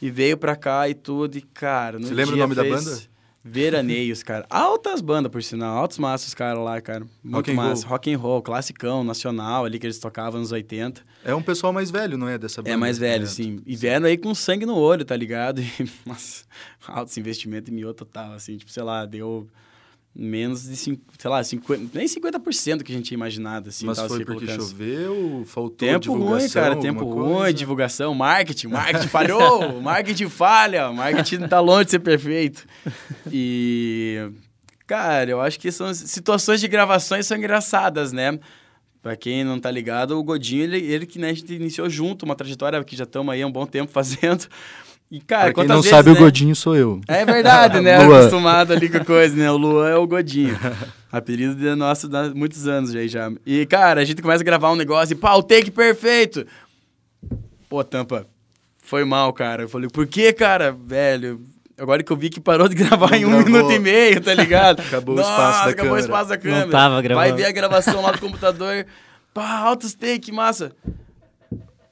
E 0.01 0.09
veio 0.11 0.37
pra 0.37 0.55
cá 0.55 0.87
e 0.89 0.93
tudo, 0.93 1.37
e 1.37 1.41
cara... 1.41 1.97
Você 1.99 2.13
lembra 2.13 2.35
o 2.35 2.37
nome 2.37 2.53
da 2.53 2.63
banda? 2.63 2.99
Veraneios, 3.47 4.23
cara. 4.23 4.43
Altas 4.49 5.01
bandas, 5.01 5.31
por 5.31 5.41
sinal. 5.43 5.77
Altos 5.77 5.99
massas, 5.99 6.33
cara, 6.33 6.57
lá, 6.59 6.81
cara. 6.81 7.05
Muito 7.23 7.35
Rock 7.35 7.53
massa. 7.53 7.83
roll. 7.83 7.91
Rock 7.91 8.13
and 8.13 8.17
roll, 8.17 8.41
classicão, 8.41 9.03
nacional, 9.03 9.65
ali 9.65 9.77
que 9.77 9.85
eles 9.85 9.99
tocavam 9.99 10.41
nos 10.41 10.51
80. 10.51 11.01
É 11.23 11.33
um 11.35 11.43
pessoal 11.43 11.71
mais 11.71 11.91
velho, 11.91 12.17
não 12.17 12.27
é? 12.27 12.39
Dessa 12.39 12.61
banda? 12.63 12.71
É 12.73 12.75
mais 12.75 12.97
velho, 12.97 13.23
É. 13.23 13.27
sim. 13.27 13.61
E 13.65 13.75
vieram 13.75 14.07
aí 14.07 14.17
com 14.17 14.33
sangue 14.33 14.65
no 14.65 14.75
olho, 14.75 15.05
tá 15.05 15.15
ligado? 15.15 15.61
E, 15.79 15.89
nossa, 16.05 16.43
altos 16.87 17.15
investimentos 17.17 17.69
e 17.69 17.71
miou 17.71 17.93
total, 17.93 18.33
assim. 18.33 18.57
Tipo, 18.57 18.71
sei 18.71 18.81
lá, 18.83 19.05
deu 19.05 19.47
menos 20.15 20.63
de, 20.63 20.77
cinco, 20.77 21.01
sei 21.19 21.29
lá, 21.29 21.43
50, 21.43 21.97
nem 21.97 22.07
50% 22.07 22.83
que 22.83 22.91
a 22.93 22.95
gente 22.95 23.07
tinha 23.07 23.17
imaginado, 23.17 23.67
assim. 23.67 23.85
Mas 23.85 23.99
foi 23.99 24.23
porque 24.23 24.45
colocando. 24.45 24.61
choveu, 24.61 25.43
faltou 25.45 25.75
Tempo 25.75 26.13
ruim, 26.13 26.19
divulgação, 26.21 26.61
cara. 26.61 26.73
alguma 26.75 26.93
Tempo 26.93 27.05
coisa? 27.05 27.33
ruim, 27.33 27.53
divulgação, 27.53 28.15
marketing. 28.15 28.67
Marketing 28.67 29.07
falhou, 29.07 29.81
marketing 29.83 30.29
falha, 30.29 30.91
marketing 30.93 31.47
tá 31.47 31.59
longe 31.59 31.85
de 31.85 31.91
ser 31.91 31.99
perfeito. 31.99 32.65
E, 33.29 34.29
cara, 34.87 35.29
eu 35.29 35.41
acho 35.41 35.59
que 35.59 35.69
são 35.71 35.93
situações 35.93 36.61
de 36.61 36.67
gravações 36.69 37.27
são 37.27 37.37
engraçadas, 37.37 38.13
né? 38.13 38.39
Pra 39.01 39.15
quem 39.15 39.43
não 39.43 39.59
tá 39.59 39.69
ligado, 39.69 40.17
o 40.17 40.23
Godinho, 40.23 40.63
ele, 40.63 40.77
ele 40.77 41.05
que 41.05 41.19
né, 41.19 41.29
a 41.29 41.33
gente 41.33 41.53
iniciou 41.53 41.87
junto, 41.89 42.23
uma 42.23 42.35
trajetória 42.35 42.83
que 42.83 42.95
já 42.95 43.03
estamos 43.03 43.31
aí 43.33 43.41
há 43.41 43.47
um 43.47 43.51
bom 43.51 43.65
tempo 43.65 43.91
fazendo. 43.91 44.47
E, 45.11 45.19
cara, 45.21 45.45
Pra 45.53 45.53
quem 45.61 45.65
não 45.67 45.75
vezes, 45.77 45.89
sabe, 45.91 46.09
né? 46.11 46.15
o 46.15 46.19
Godinho 46.19 46.55
sou 46.55 46.75
eu. 46.75 46.99
É 47.07 47.23
verdade, 47.25 47.79
né? 47.81 47.99
Luan. 48.03 48.19
Acostumado 48.19 48.73
ali 48.73 48.89
com 48.89 48.97
a 48.97 49.05
coisa, 49.05 49.35
né? 49.35 49.49
O 49.51 49.55
Luan 49.57 49.87
é 49.89 49.95
o 49.95 50.07
Godinho. 50.07 50.57
Apelido 51.11 51.55
de 51.55 51.73
nosso 51.75 52.09
há 52.15 52.29
muitos 52.33 52.67
anos 52.67 52.93
aí 52.93 53.07
já. 53.07 53.31
E, 53.45 53.65
cara, 53.65 54.01
a 54.01 54.03
gente 54.05 54.21
começa 54.21 54.41
a 54.41 54.45
gravar 54.45 54.71
um 54.71 54.75
negócio 54.75 55.13
e, 55.13 55.15
pá, 55.15 55.33
o 55.35 55.43
take 55.43 55.71
perfeito. 55.71 56.45
Pô, 57.69 57.83
Tampa, 57.83 58.25
foi 58.83 59.05
mal, 59.05 59.31
cara. 59.31 59.63
Eu 59.63 59.69
falei, 59.69 59.89
por 59.89 60.05
que, 60.07 60.33
cara? 60.33 60.71
Velho, 60.71 61.39
agora 61.77 62.03
que 62.03 62.11
eu 62.11 62.17
vi 62.17 62.29
que 62.29 62.39
parou 62.41 62.67
de 62.67 62.75
gravar 62.75 63.11
Não 63.11 63.17
em 63.17 63.25
um 63.25 63.29
gravou. 63.29 63.45
minuto 63.45 63.71
e 63.71 63.79
meio, 63.79 64.19
tá 64.21 64.33
ligado? 64.33 64.81
Acabou 64.81 65.15
o 65.15 65.17
Nossa, 65.19 65.29
espaço 65.29 65.53
da 65.65 65.69
acabou 65.71 65.75
câmera. 65.75 65.95
o 65.95 65.99
espaço 65.99 66.29
da 66.29 66.37
câmera. 66.37 66.67
tava 66.69 67.01
gravando. 67.01 67.27
Vai 67.29 67.37
ver 67.37 67.45
a 67.45 67.51
gravação 67.51 68.01
lá 68.01 68.11
do 68.11 68.19
computador. 68.19 68.85
Pá, 69.33 69.59
altos 69.59 69.93
take, 69.93 70.31
massa. 70.31 70.71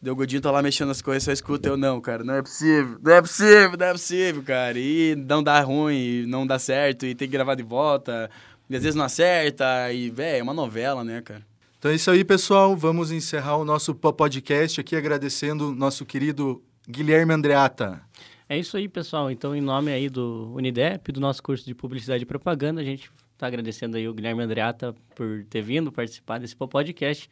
Deu 0.03 0.17
Godinho 0.17 0.41
tá 0.41 0.51
lá 0.51 0.61
mexendo 0.61 0.91
as 0.91 1.01
coisas, 1.01 1.23
só 1.23 1.31
escuta 1.31 1.69
eu, 1.69 1.77
não, 1.77 2.01
cara, 2.01 2.25
não 2.25 2.33
é 2.33 2.41
possível, 2.41 2.97
não 3.01 3.13
é 3.13 3.21
possível, 3.21 3.77
não 3.77 3.85
é 3.85 3.91
possível, 3.93 4.43
cara. 4.43 4.77
E 4.77 5.15
não 5.15 5.41
dá 5.41 5.61
ruim, 5.61 6.25
não 6.25 6.45
dá 6.45 6.59
certo, 6.59 7.05
e 7.05 7.15
tem 7.15 7.25
que 7.25 7.31
gravar 7.31 7.55
de 7.55 7.63
volta, 7.63 8.29
e 8.69 8.75
às 8.75 8.83
vezes 8.83 8.95
não 8.97 9.05
acerta, 9.05 9.93
e, 9.93 10.09
velho, 10.09 10.39
é 10.41 10.43
uma 10.43 10.53
novela, 10.53 11.05
né, 11.05 11.21
cara? 11.21 11.41
Então 11.79 11.89
é 11.89 11.95
isso 11.95 12.11
aí, 12.11 12.21
pessoal. 12.25 12.75
Vamos 12.75 13.11
encerrar 13.11 13.55
o 13.55 13.63
nosso 13.63 13.95
po- 13.95 14.11
podcast 14.11 14.81
aqui 14.81 14.93
agradecendo 14.93 15.69
o 15.69 15.73
nosso 15.73 16.05
querido 16.05 16.61
Guilherme 16.85 17.33
Andreata. 17.33 18.01
É 18.49 18.57
isso 18.57 18.75
aí, 18.75 18.89
pessoal. 18.89 19.31
Então, 19.31 19.55
em 19.55 19.61
nome 19.61 19.89
aí 19.89 20.09
do 20.09 20.51
Unidep, 20.53 21.13
do 21.13 21.21
nosso 21.21 21.41
curso 21.41 21.65
de 21.65 21.73
Publicidade 21.73 22.23
e 22.23 22.25
Propaganda, 22.25 22.81
a 22.81 22.83
gente 22.83 23.09
está 23.31 23.47
agradecendo 23.47 23.95
aí 23.95 24.05
o 24.05 24.13
Guilherme 24.13 24.43
Andreata 24.43 24.93
por 25.15 25.45
ter 25.49 25.61
vindo 25.61 25.93
participar 25.93 26.39
desse 26.39 26.57
podcast. 26.57 27.29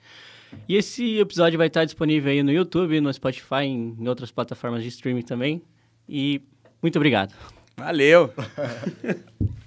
E 0.67 0.75
esse 0.75 1.19
episódio 1.19 1.57
vai 1.57 1.67
estar 1.67 1.85
disponível 1.85 2.31
aí 2.31 2.43
no 2.43 2.51
YouTube, 2.51 2.99
no 3.01 3.13
Spotify, 3.13 3.63
em, 3.63 3.95
em 3.99 4.07
outras 4.07 4.31
plataformas 4.31 4.83
de 4.83 4.89
streaming 4.89 5.23
também. 5.23 5.61
E 6.07 6.41
muito 6.81 6.95
obrigado. 6.97 7.33
Valeu! 7.77 8.33